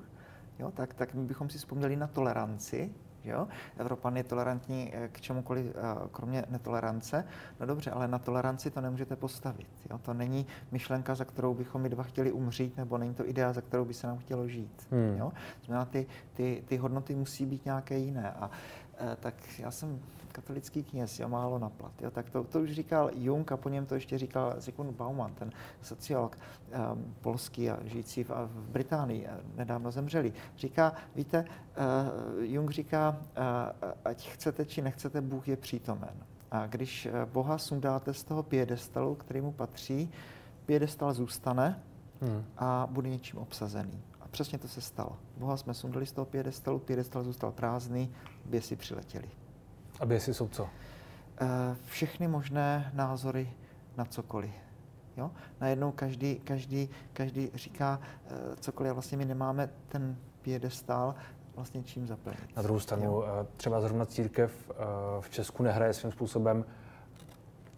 Jo, 0.59 0.71
tak, 0.71 0.93
tak 0.93 1.13
my 1.13 1.23
bychom 1.23 1.49
si 1.49 1.57
vzpomněli 1.57 1.95
na 1.95 2.07
toleranci, 2.07 2.89
Jo? 3.23 3.47
Evropan 3.77 4.17
je 4.17 4.23
tolerantní 4.23 4.91
eh, 4.95 5.07
k 5.11 5.21
čemukoliv, 5.21 5.65
eh, 5.65 5.81
kromě 6.11 6.43
netolerance. 6.49 7.25
No 7.59 7.65
dobře, 7.65 7.91
ale 7.91 8.07
na 8.07 8.19
toleranci 8.19 8.71
to 8.71 8.81
nemůžete 8.81 9.15
postavit. 9.15 9.69
Jo? 9.89 9.97
To 9.97 10.13
není 10.13 10.45
myšlenka, 10.71 11.15
za 11.15 11.25
kterou 11.25 11.53
bychom 11.53 11.81
my 11.81 11.89
dva 11.89 12.03
chtěli 12.03 12.31
umřít, 12.31 12.77
nebo 12.77 12.97
není 12.97 13.13
to 13.13 13.29
idea, 13.29 13.53
za 13.53 13.61
kterou 13.61 13.85
by 13.85 13.93
se 13.93 14.07
nám 14.07 14.17
chtělo 14.17 14.47
žít. 14.47 14.87
Hmm. 14.91 15.17
Jo? 15.17 15.31
Znamená, 15.65 15.85
ty, 15.85 16.07
ty, 16.33 16.63
ty 16.65 16.77
hodnoty 16.77 17.15
musí 17.15 17.45
být 17.45 17.65
nějaké 17.65 17.97
jiné. 17.97 18.31
A 18.31 18.51
tak 19.19 19.33
já 19.59 19.71
jsem 19.71 19.99
katolický 20.31 20.83
kněz, 20.83 21.19
já 21.19 21.27
málo 21.27 21.59
na 21.59 21.69
plat. 21.69 21.91
Jo, 22.01 22.11
tak 22.11 22.29
to, 22.29 22.43
to 22.43 22.61
už 22.61 22.71
říkal 22.71 23.11
Jung 23.13 23.51
a 23.51 23.57
po 23.57 23.69
něm 23.69 23.85
to 23.85 23.95
ještě 23.95 24.17
říkal 24.17 24.53
Zygmunt 24.57 24.97
Bauman, 24.97 25.33
ten 25.33 25.51
sociolog 25.81 26.37
um, 26.37 27.15
polský 27.21 27.69
a 27.69 27.79
žijící 27.85 28.23
v, 28.23 28.29
v 28.29 28.69
Británii, 28.69 29.27
nedávno 29.55 29.91
zemřeli. 29.91 30.33
Říká, 30.57 30.93
víte, 31.15 31.45
uh, 32.37 32.43
Jung 32.43 32.71
říká, 32.71 33.17
uh, 33.19 33.91
ať 34.05 34.29
chcete 34.29 34.65
či 34.65 34.81
nechcete, 34.81 35.21
Bůh 35.21 35.47
je 35.47 35.57
přítomen. 35.57 36.13
A 36.51 36.67
když 36.67 37.05
eh, 37.05 37.25
Boha 37.25 37.57
sundáte 37.57 38.13
z 38.13 38.23
toho 38.23 38.43
piedestalu, 38.43 39.15
který 39.15 39.41
mu 39.41 39.51
patří, 39.51 40.11
piedestal 40.65 41.13
zůstane 41.13 41.83
hmm. 42.21 42.45
a 42.57 42.87
bude 42.91 43.09
něčím 43.09 43.39
obsazený. 43.39 44.01
A 44.21 44.27
přesně 44.27 44.57
to 44.57 44.67
se 44.67 44.81
stalo. 44.81 45.17
Boha 45.37 45.57
jsme 45.57 45.73
sundali 45.73 46.05
z 46.05 46.11
toho 46.11 46.25
piedestalu, 46.25 46.79
piedestal 46.79 47.23
zůstal 47.23 47.51
prázdný, 47.51 48.11
běsi 48.49 48.75
přiletěli. 48.75 49.29
A 49.99 50.05
běsy 50.05 50.33
jsou 50.33 50.47
co? 50.47 50.69
všechny 51.85 52.27
možné 52.27 52.91
názory 52.93 53.53
na 53.97 54.05
cokoliv. 54.05 54.51
Jo? 55.17 55.31
Najednou 55.61 55.91
každý, 55.91 56.35
každý, 56.35 56.89
každý 57.13 57.51
říká 57.53 57.99
uh, 57.99 58.55
cokoliv 58.59 58.89
a 58.89 58.93
vlastně 58.93 59.17
my 59.17 59.25
nemáme 59.25 59.69
ten 59.87 60.17
piedestál 60.41 61.15
vlastně 61.55 61.83
čím 61.83 62.07
zaplnit. 62.07 62.55
Na 62.55 62.61
druhou 62.61 62.79
stranu, 62.79 63.03
jo? 63.03 63.47
třeba 63.57 63.81
zrovna 63.81 64.05
církev 64.05 64.71
v 65.19 65.29
Česku 65.29 65.63
nehraje 65.63 65.93
svým 65.93 66.11
způsobem 66.11 66.65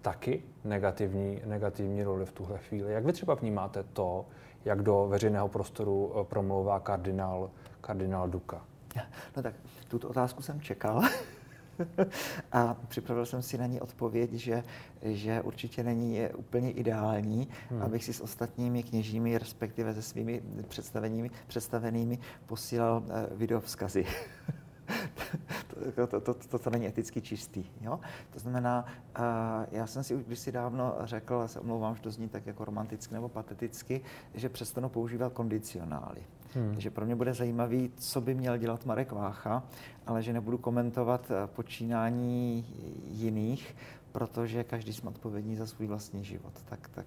taky 0.01 0.43
negativní, 0.63 1.41
negativní 1.45 2.03
roli 2.03 2.25
v 2.25 2.31
tuhle 2.31 2.57
chvíli. 2.57 2.93
Jak 2.93 3.05
vy 3.05 3.13
třeba 3.13 3.34
vnímáte 3.34 3.84
to, 3.84 4.25
jak 4.65 4.81
do 4.81 5.07
veřejného 5.10 5.47
prostoru 5.47 6.25
promlouvá 6.29 6.79
kardinál, 6.79 7.51
kardinál 7.81 8.29
Duka? 8.29 8.65
No 9.38 9.43
tak, 9.43 9.56
tuto 9.88 10.10
otázku 10.10 10.41
jsem 10.41 10.62
čekal. 10.62 11.01
a 12.51 12.73
připravil 12.88 13.25
jsem 13.25 13.41
si 13.41 13.58
na 13.58 13.65
ní 13.65 13.82
odpověď, 13.82 14.32
že, 14.34 14.63
že 15.01 15.41
určitě 15.41 15.84
není 15.84 16.19
úplně 16.36 16.71
ideální, 16.71 17.47
hmm. 17.69 17.82
abych 17.82 18.04
si 18.04 18.13
s 18.13 18.21
ostatními 18.21 18.84
kněžími, 18.84 19.38
respektive 19.38 19.93
se 19.93 20.01
svými 20.01 20.41
představenými, 20.67 21.32
představenými 21.47 22.19
posílal 22.45 23.04
uh, 23.06 23.38
videovzkazy. 23.38 24.06
to, 25.95 26.08
to, 26.08 26.21
to, 26.21 26.34
to, 26.34 26.60
to 26.60 26.69
není 26.69 26.88
eticky 26.88 27.21
čistý. 27.21 27.65
Jo? 27.82 27.99
To 28.30 28.39
znamená, 28.39 28.86
uh, 29.19 29.25
já 29.71 29.88
jsem 29.88 30.04
si 30.04 30.15
už 30.15 30.23
kdysi 30.23 30.51
dávno 30.51 30.95
řekl, 31.04 31.36
a 31.36 31.47
se 31.47 31.60
omlouvám, 31.60 31.95
že 31.95 32.01
to 32.01 32.12
zní 32.12 32.30
tak 32.30 32.45
jako 32.45 32.65
romanticky 32.65 33.13
nebo 33.13 33.30
pateticky, 33.30 34.01
že 34.34 34.49
přestanu 34.49 34.89
používat 34.89 35.34
kondicionály. 35.34 36.23
Hmm. 36.54 36.72
Takže 36.72 36.90
pro 36.90 37.06
mě 37.06 37.16
bude 37.16 37.34
zajímavý, 37.34 37.92
co 37.98 38.22
by 38.22 38.36
měl 38.36 38.58
dělat 38.58 38.86
Marek 38.86 39.12
Vácha, 39.12 39.64
ale 40.08 40.24
že 40.24 40.34
nebudu 40.34 40.58
komentovat 40.58 41.32
eh, 41.32 41.48
počínání 41.48 42.66
jiných, 43.12 43.76
protože 44.12 44.64
každý 44.64 44.94
jsme 44.94 45.10
odpovědní 45.10 45.56
za 45.56 45.68
svůj 45.68 45.88
vlastní 45.88 46.24
život. 46.24 46.54
Tak, 46.66 46.88
tak 46.88 47.06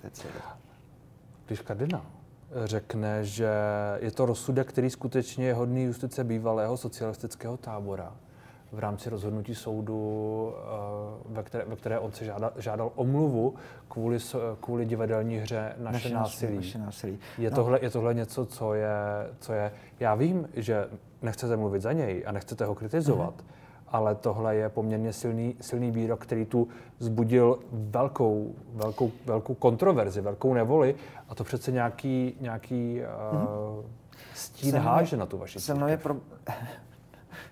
to 0.00 0.06
je 0.06 0.10
celé. 0.10 0.32
Když 1.46 1.60
kardinál 1.60 2.06
řekne, 2.64 3.24
že 3.24 3.50
je 4.00 4.10
to 4.10 4.26
rozsudek, 4.26 4.68
který 4.68 4.90
skutečně 4.90 5.46
je 5.46 5.54
hodný 5.54 5.82
justice 5.82 6.24
bývalého 6.24 6.76
socialistického 6.76 7.56
tábora, 7.56 8.16
v 8.72 8.78
rámci 8.78 9.10
rozhodnutí 9.10 9.54
soudu, 9.54 10.52
eh, 10.56 11.32
ve 11.32 11.42
které, 11.42 11.64
ve 11.64 11.76
které 11.76 11.98
on 11.98 12.12
se 12.12 12.24
žádal, 12.24 12.52
žádal 12.56 12.92
omluvu 12.94 13.54
kvůli, 13.88 14.18
kvůli 14.60 14.86
divadelní 14.86 15.36
hře 15.36 15.74
Naše, 15.78 15.92
naše 15.92 16.14
násilí. 16.14 16.56
Naše 16.56 16.78
násilí. 16.78 17.18
Je, 17.38 17.50
no. 17.50 17.56
tohle, 17.56 17.78
je 17.82 17.90
tohle 17.90 18.14
něco, 18.14 18.46
co 18.46 18.74
je, 18.74 18.90
co 19.40 19.52
je... 19.52 19.72
Já 20.00 20.14
vím, 20.14 20.48
že 20.54 20.88
nechcete 21.22 21.56
mluvit 21.56 21.82
za 21.82 21.92
něj 21.92 22.24
a 22.26 22.32
nechcete 22.32 22.64
ho 22.64 22.74
kritizovat, 22.74 23.34
mm-hmm. 23.34 23.88
ale 23.88 24.14
tohle 24.14 24.56
je 24.56 24.68
poměrně 24.68 25.12
silný, 25.12 25.56
silný 25.60 25.90
výrok, 25.90 26.22
který 26.22 26.44
tu 26.44 26.68
zbudil 26.98 27.58
velkou, 27.72 28.54
velkou, 28.74 29.12
velkou 29.26 29.54
kontroverzi, 29.54 30.20
velkou 30.20 30.54
nevoli 30.54 30.94
a 31.28 31.34
to 31.34 31.44
přece 31.44 31.72
nějaký, 31.72 32.34
nějaký 32.40 33.00
mm-hmm. 33.00 33.78
uh, 33.78 33.84
stín 34.34 34.76
háže 34.76 35.16
na 35.16 35.26
tu 35.26 35.38
vaši 35.38 35.60
Se 35.60 35.74
mnou 35.74 35.86
je 35.86 35.96
pro 35.96 36.16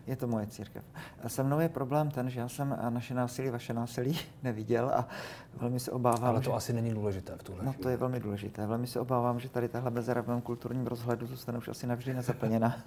je 0.07 0.17
to 0.17 0.27
moje 0.27 0.47
církev. 0.47 0.85
Se 1.27 1.43
mnou 1.43 1.61
je 1.61 1.69
problém 1.69 2.11
ten, 2.11 2.31
že 2.31 2.41
já 2.41 2.49
jsem 2.49 2.79
naše 2.91 3.15
násilí, 3.15 3.51
vaše 3.51 3.73
násilí 3.75 4.19
neviděl 4.43 4.91
a 4.95 5.09
velmi 5.61 5.81
se 5.81 5.91
obávám. 5.91 6.31
Ale 6.31 6.41
to 6.41 6.51
že... 6.51 6.57
asi 6.57 6.73
není 6.73 6.91
důležité 6.91 7.37
v 7.37 7.43
tuhle 7.43 7.65
No 7.65 7.73
to 7.73 7.89
je 7.89 7.97
velmi 7.97 8.21
důležité. 8.21 8.67
Velmi 8.67 8.87
se 8.87 9.01
obávám, 9.01 9.41
že 9.41 9.49
tady 9.49 9.69
tahle 9.69 9.91
mezera 9.91 10.23
v 10.23 10.27
mém 10.27 10.41
kulturním 10.41 10.87
rozhledu 10.87 11.27
zůstane 11.27 11.59
už 11.59 11.69
asi 11.69 11.87
navždy 11.87 12.15
nezaplněna. 12.15 12.77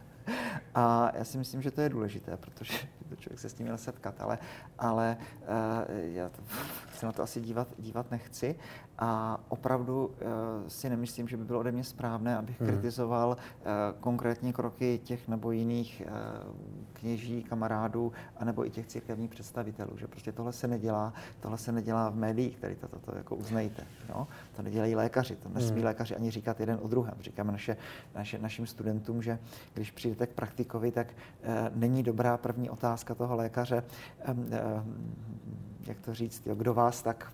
A 0.76 1.12
já 1.18 1.24
si 1.24 1.38
myslím, 1.38 1.62
že 1.62 1.72
to 1.72 1.82
je 1.82 1.90
důležité, 1.90 2.38
protože 2.38 2.74
to 3.10 3.16
člověk 3.16 3.40
se 3.40 3.50
s 3.50 3.54
tím 3.54 3.66
měl 3.66 3.78
setkat, 3.78 4.22
ale, 4.22 4.38
ale 4.80 5.18
uh, 5.20 5.48
já 5.90 6.30
to, 6.30 6.42
se 6.94 7.06
na 7.06 7.12
to 7.12 7.24
asi 7.24 7.42
dívat, 7.42 7.68
dívat 7.78 8.12
nechci. 8.12 8.56
A 9.00 9.40
opravdu 9.50 10.06
uh, 10.06 10.14
si 10.68 10.90
nemyslím, 10.90 11.28
že 11.28 11.38
by 11.38 11.46
bylo 11.46 11.60
ode 11.60 11.72
mě 11.72 11.84
správné, 11.84 12.38
abych 12.38 12.62
hmm. 12.62 12.70
kritizoval 12.70 13.30
uh, 13.30 13.66
konkrétní 14.00 14.54
kroky 14.54 15.00
těch 15.04 15.28
nebo 15.28 15.52
jiných 15.52 16.04
uh, 16.06 16.14
kněží, 17.10 17.44
kamarádů, 17.44 18.12
anebo 18.38 18.66
i 18.66 18.70
těch 18.70 18.88
církevních 18.88 19.30
představitelů. 19.30 19.98
Že 19.98 20.08
prostě 20.08 20.32
tohle 20.32 20.54
se 20.54 20.68
nedělá, 20.68 21.14
tohle 21.40 21.58
se 21.58 21.72
nedělá 21.72 22.10
v 22.10 22.16
médiích, 22.16 22.60
tady 22.60 22.76
to, 22.76 22.88
to, 22.88 23.00
to 23.00 23.18
jako 23.18 23.36
uznejte. 23.36 23.84
Jo? 24.10 24.28
To 24.56 24.62
nedělají 24.62 24.96
lékaři, 24.96 25.36
to 25.36 25.50
nesmí 25.50 25.76
hmm. 25.76 25.86
lékaři 25.86 26.16
ani 26.16 26.32
říkat 26.32 26.60
jeden 26.60 26.80
o 26.82 26.88
druhém. 26.88 27.14
Říkáme 27.22 27.52
naše, 27.52 27.78
naše, 28.16 28.38
našim 28.38 28.68
studentům, 28.68 29.22
že 29.22 29.40
když 29.74 29.92
přijdete 29.92 30.28
k 30.28 30.30
praktikovi, 30.30 30.92
tak 30.92 31.08
uh, 31.08 31.50
není 31.76 32.04
dobrá 32.04 32.38
první 32.38 32.70
otázka 32.70 33.16
toho 33.16 33.36
lékaře, 33.36 33.84
um, 34.32 34.40
uh, 34.40 34.48
jak 35.88 36.00
to 36.00 36.14
říct, 36.14 36.48
jo, 36.48 36.56
kdo 36.56 36.74
vás 36.74 37.02
tak 37.02 37.32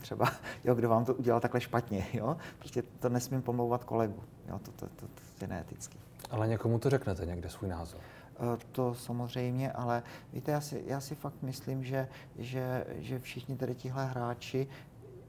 třeba, 0.00 0.32
jo, 0.64 0.74
kdo 0.74 0.88
vám 0.88 1.04
to 1.04 1.14
udělal 1.14 1.40
takhle 1.40 1.60
špatně, 1.60 2.06
jo? 2.12 2.36
Prostě 2.58 2.82
to 2.82 3.08
nesmím 3.08 3.42
pomlouvat 3.42 3.84
kolegu, 3.84 4.22
jo? 4.48 4.58
To, 4.58 4.72
to, 4.72 4.86
to, 4.86 5.06
to 5.38 5.44
je 5.44 5.48
neetický. 5.48 5.98
Ale 6.30 6.48
někomu 6.48 6.78
to 6.78 6.90
řeknete 6.90 7.26
někde 7.26 7.50
svůj 7.50 7.68
názor? 7.68 8.00
Eh, 8.36 8.58
to 8.72 8.94
samozřejmě, 8.94 9.72
ale 9.72 10.02
víte, 10.32 10.52
já 10.52 10.60
si, 10.60 10.82
já 10.86 11.00
si 11.00 11.14
fakt 11.14 11.42
myslím, 11.42 11.84
že, 11.84 12.08
že, 12.38 12.86
že 12.98 13.18
všichni 13.18 13.56
tady 13.56 13.74
tihle 13.74 14.06
hráči, 14.06 14.66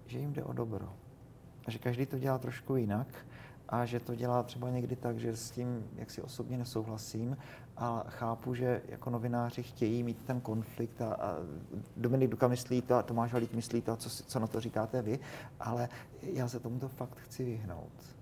že 0.05 0.19
jim 0.19 0.33
jde 0.33 0.43
o 0.43 0.53
dobro. 0.53 0.93
A 1.65 1.71
že 1.71 1.79
každý 1.79 2.05
to 2.05 2.19
dělá 2.19 2.37
trošku 2.37 2.75
jinak 2.75 3.07
a 3.69 3.85
že 3.85 3.99
to 3.99 4.15
dělá 4.15 4.43
třeba 4.43 4.69
někdy 4.69 4.95
tak, 4.95 5.19
že 5.19 5.35
s 5.35 5.51
tím, 5.51 5.87
jak 5.95 6.11
si 6.11 6.21
osobně 6.21 6.57
nesouhlasím, 6.57 7.37
a 7.77 8.05
chápu, 8.07 8.53
že 8.53 8.81
jako 8.89 9.09
novináři 9.09 9.63
chtějí 9.63 10.03
mít 10.03 10.17
ten 10.25 10.41
konflikt 10.41 11.01
a, 11.01 11.13
a 11.13 11.35
Dominik 11.97 12.29
Duka 12.29 12.47
myslí 12.47 12.81
to 12.81 12.95
a 12.95 13.03
Tomáš 13.03 13.33
Halík 13.33 13.53
myslí 13.53 13.81
to, 13.81 13.95
co, 13.95 14.09
co 14.09 14.39
na 14.39 14.47
to 14.47 14.59
říkáte 14.59 15.01
vy, 15.01 15.19
ale 15.59 15.89
já 16.21 16.47
se 16.47 16.59
tomuto 16.59 16.87
fakt 16.87 17.17
chci 17.17 17.43
vyhnout. 17.43 18.14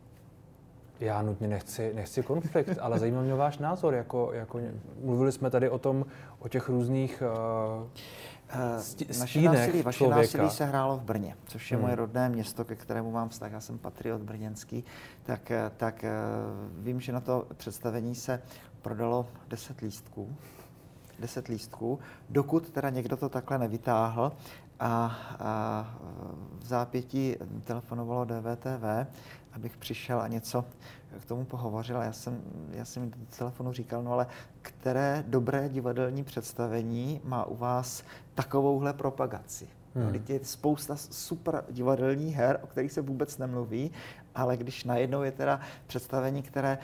Já 1.04 1.22
nutně 1.22 1.48
nechci, 1.48 1.94
nechci 1.94 2.24
konflikt, 2.24 2.78
ale 2.82 3.00
zajímá 3.00 3.22
mě 3.22 3.34
váš 3.34 3.58
názor. 3.58 3.94
Jako, 3.94 4.34
jako, 4.34 4.60
mluvili 5.04 5.32
jsme 5.32 5.50
tady 5.50 5.70
o 5.70 5.80
tom, 5.80 6.06
o 6.40 6.48
těch 6.48 6.70
různých 6.70 7.24
uh, 7.24 8.80
stí, 8.80 9.08
naše 9.20 9.42
násilí, 9.42 9.82
vaše 9.82 9.98
člověka. 9.98 10.22
násilí 10.22 10.50
se 10.50 10.66
hrálo 10.66 10.98
v 10.98 11.02
Brně, 11.02 11.36
což 11.46 11.72
je 11.72 11.78
hmm. 11.78 11.86
moje 11.86 11.96
rodné 11.96 12.30
město, 12.30 12.66
ke 12.66 12.76
kterému 12.76 13.12
mám 13.12 13.30
vztah. 13.30 13.52
Já 13.52 13.62
jsem 13.62 13.78
patriot 13.78 14.22
brněnský, 14.22 14.84
tak, 15.24 15.52
tak 15.78 16.06
vím, 16.78 17.02
že 17.02 17.12
na 17.12 17.20
to 17.20 17.48
představení 17.58 18.16
se 18.16 18.42
prodalo 18.82 19.28
10 19.48 19.82
lístků. 19.82 20.36
10 21.20 21.48
lístků, 21.48 22.00
dokud 22.30 22.70
teda 22.70 22.90
někdo 22.90 23.18
to 23.18 23.30
takhle 23.30 23.58
nevytáhl 23.58 24.32
a, 24.80 25.18
a 25.40 25.96
v 26.60 26.66
zápětí 26.66 27.36
telefonovalo 27.64 28.26
DVTV, 28.26 29.08
abych 29.56 29.78
přišel 29.78 30.22
a 30.22 30.28
něco 30.28 30.66
k 31.22 31.26
tomu 31.26 31.46
pohovořil. 31.46 32.02
Já 32.02 32.14
jsem, 32.14 32.42
já 32.72 32.86
jsem 32.86 33.10
do 33.10 33.18
telefonu 33.38 33.74
říkal, 33.74 34.04
no 34.04 34.12
ale 34.12 34.28
které 34.62 35.24
dobré 35.28 35.70
divadelní 35.70 36.24
představení 36.24 37.22
má 37.24 37.46
u 37.46 37.56
vás 37.56 38.04
takovouhle 38.36 38.94
propagaci? 38.94 39.68
Hmm. 39.96 40.14
No, 40.14 40.20
je 40.28 40.40
spousta 40.44 40.96
super 40.96 41.64
divadelních 41.70 42.36
her, 42.36 42.60
o 42.62 42.68
kterých 42.68 42.92
se 42.92 43.02
vůbec 43.02 43.38
nemluví, 43.38 43.92
ale 44.36 44.58
když 44.58 44.84
najednou 44.84 45.24
je 45.24 45.32
teda 45.32 45.60
představení, 45.88 46.42
které 46.42 46.78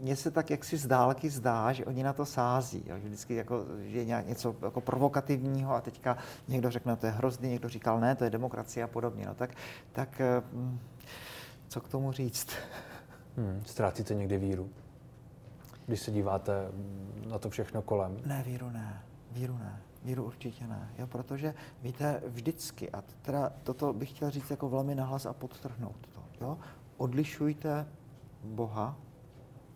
mně 0.00 0.16
se 0.16 0.30
tak 0.30 0.50
jaksi 0.50 0.76
z 0.76 0.86
dálky 0.86 1.30
zdá, 1.30 1.72
že 1.72 1.84
oni 1.84 2.02
na 2.02 2.12
to 2.12 2.26
sází. 2.26 2.84
Jo? 2.86 2.98
Že 2.98 3.08
vždycky 3.08 3.34
jako, 3.34 3.64
že 3.80 3.98
je 3.98 4.04
nějak 4.04 4.26
něco 4.26 4.56
jako 4.62 4.80
provokativního 4.80 5.74
a 5.74 5.80
teďka 5.80 6.16
někdo 6.48 6.70
řekne, 6.70 6.96
to 6.96 7.06
je 7.06 7.12
hrozný, 7.12 7.48
někdo 7.48 7.68
říkal, 7.68 8.00
ne, 8.00 8.14
to 8.14 8.24
je 8.24 8.30
demokracie 8.30 8.84
a 8.84 8.86
podobně. 8.86 9.26
No, 9.26 9.34
tak, 9.34 9.50
tak 9.92 10.20
hm, 10.52 10.78
co 11.68 11.80
k 11.80 11.88
tomu 11.88 12.12
říct? 12.12 12.48
Hmm, 13.36 13.62
ztrácíte 13.66 14.14
někdy 14.14 14.38
víru? 14.38 14.70
Když 15.86 16.00
se 16.00 16.10
díváte 16.10 16.52
na 17.28 17.38
to 17.38 17.50
všechno 17.50 17.82
kolem? 17.82 18.16
Ne, 18.26 18.42
víru 18.46 18.70
ne. 18.70 19.02
Víru 19.32 19.58
ne. 19.58 19.82
Víru 20.04 20.24
určitě 20.24 20.66
ne. 20.66 20.90
Jo, 20.98 21.06
protože 21.06 21.54
víte, 21.82 22.22
vždycky, 22.26 22.90
a 22.90 23.04
teda 23.22 23.52
toto 23.62 23.92
bych 23.92 24.10
chtěl 24.10 24.30
říct 24.30 24.50
jako 24.50 24.68
velmi 24.68 24.94
nahlas 24.94 25.26
a 25.26 25.32
podtrhnout 25.32 26.08
to, 26.14 26.44
jo? 26.44 26.58
odlišujte 26.96 27.86
Boha 28.44 28.96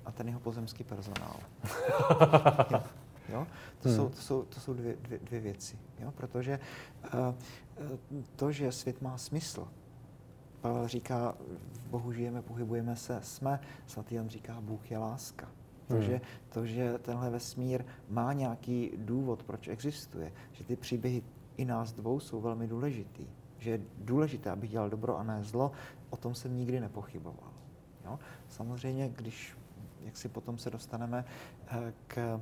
a 0.05 0.13
ten 0.13 0.29
jeho 0.29 0.41
pozemský 0.41 0.85
personál. 0.85 1.37
jo? 2.73 2.83
Jo? 3.29 3.47
To, 3.81 3.89
hmm. 3.89 3.97
jsou, 3.97 4.09
to, 4.09 4.17
jsou, 4.17 4.43
to 4.43 4.61
jsou 4.61 4.75
dvě, 4.75 4.97
dvě, 4.97 5.19
dvě 5.19 5.41
věci. 5.41 5.79
Jo? 5.99 6.11
Protože 6.11 6.61
uh, 7.15 7.35
to, 8.37 8.53
že 8.53 8.73
svět 8.73 9.03
má 9.03 9.19
smysl, 9.19 9.69
Pavel 10.63 10.89
říká, 10.89 11.35
v 11.73 11.91
Bohu 11.91 12.13
žijeme, 12.13 12.43
pohybujeme 12.43 12.97
se, 12.97 13.19
jsme. 13.23 13.61
Svatý 13.87 14.15
Jan 14.15 14.29
říká, 14.29 14.61
Bůh 14.61 14.91
je 14.91 14.99
láska. 14.99 15.49
To, 15.89 15.95
hmm. 15.95 16.03
že, 16.03 16.21
to, 16.49 16.67
že 16.67 16.99
tenhle 16.99 17.31
vesmír 17.31 17.85
má 18.09 18.33
nějaký 18.33 18.91
důvod, 18.97 19.43
proč 19.43 19.69
existuje, 19.69 20.33
že 20.53 20.65
ty 20.65 20.77
příběhy 20.77 21.23
i 21.57 21.65
nás 21.65 21.93
dvou 21.93 22.21
jsou 22.21 22.41
velmi 22.41 22.67
důležitý, 22.67 23.27
že 23.59 23.71
je 23.71 23.81
důležité, 23.99 24.51
aby 24.51 24.69
dělal 24.69 24.91
dobro 24.91 25.19
a 25.19 25.23
ne 25.23 25.45
zlo, 25.45 25.73
o 26.11 26.17
tom 26.17 26.35
jsem 26.35 26.57
nikdy 26.57 26.81
nepochyboval. 26.81 27.53
Jo? 28.05 28.19
Samozřejmě, 28.49 29.09
když 29.09 29.57
jak 30.05 30.17
si 30.17 30.29
potom 30.29 30.59
se 30.59 30.71
dostaneme 30.71 31.25
eh, 31.67 31.93
k 32.07 32.41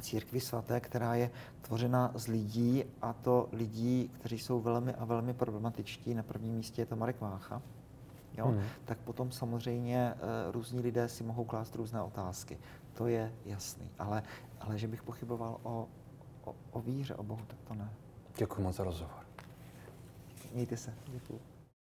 církvi 0.00 0.40
svaté, 0.40 0.80
která 0.80 1.14
je 1.14 1.30
tvořena 1.60 2.12
z 2.14 2.26
lidí, 2.26 2.84
a 3.02 3.12
to 3.12 3.48
lidí, 3.52 4.10
kteří 4.18 4.38
jsou 4.38 4.60
velmi 4.60 4.94
a 4.94 5.04
velmi 5.04 5.34
problematičtí. 5.34 6.14
Na 6.14 6.22
prvním 6.22 6.54
místě 6.54 6.82
je 6.82 6.86
to 6.86 6.96
Marek 6.96 7.20
Vácha. 7.20 7.62
Jo? 8.38 8.46
Hmm. 8.46 8.62
Tak 8.84 8.98
potom 8.98 9.32
samozřejmě 9.32 10.14
uh, 10.14 10.52
různí 10.52 10.80
lidé 10.80 11.08
si 11.08 11.24
mohou 11.24 11.44
klást 11.44 11.74
různé 11.74 12.02
otázky. 12.02 12.58
To 12.94 13.06
je 13.06 13.32
jasný. 13.44 13.90
Ale, 13.98 14.22
ale 14.60 14.78
že 14.78 14.88
bych 14.88 15.02
pochyboval 15.02 15.60
o, 15.62 15.88
o, 16.44 16.54
o 16.70 16.80
víře, 16.80 17.14
o 17.14 17.22
Bohu, 17.22 17.44
tak 17.46 17.58
to 17.68 17.74
ne. 17.74 17.90
Děkuji 18.36 18.62
moc 18.62 18.76
za 18.76 18.84
rozhovor. 18.84 19.26
Mějte 20.52 20.76
se. 20.76 20.94
Děkuji. 21.06 21.55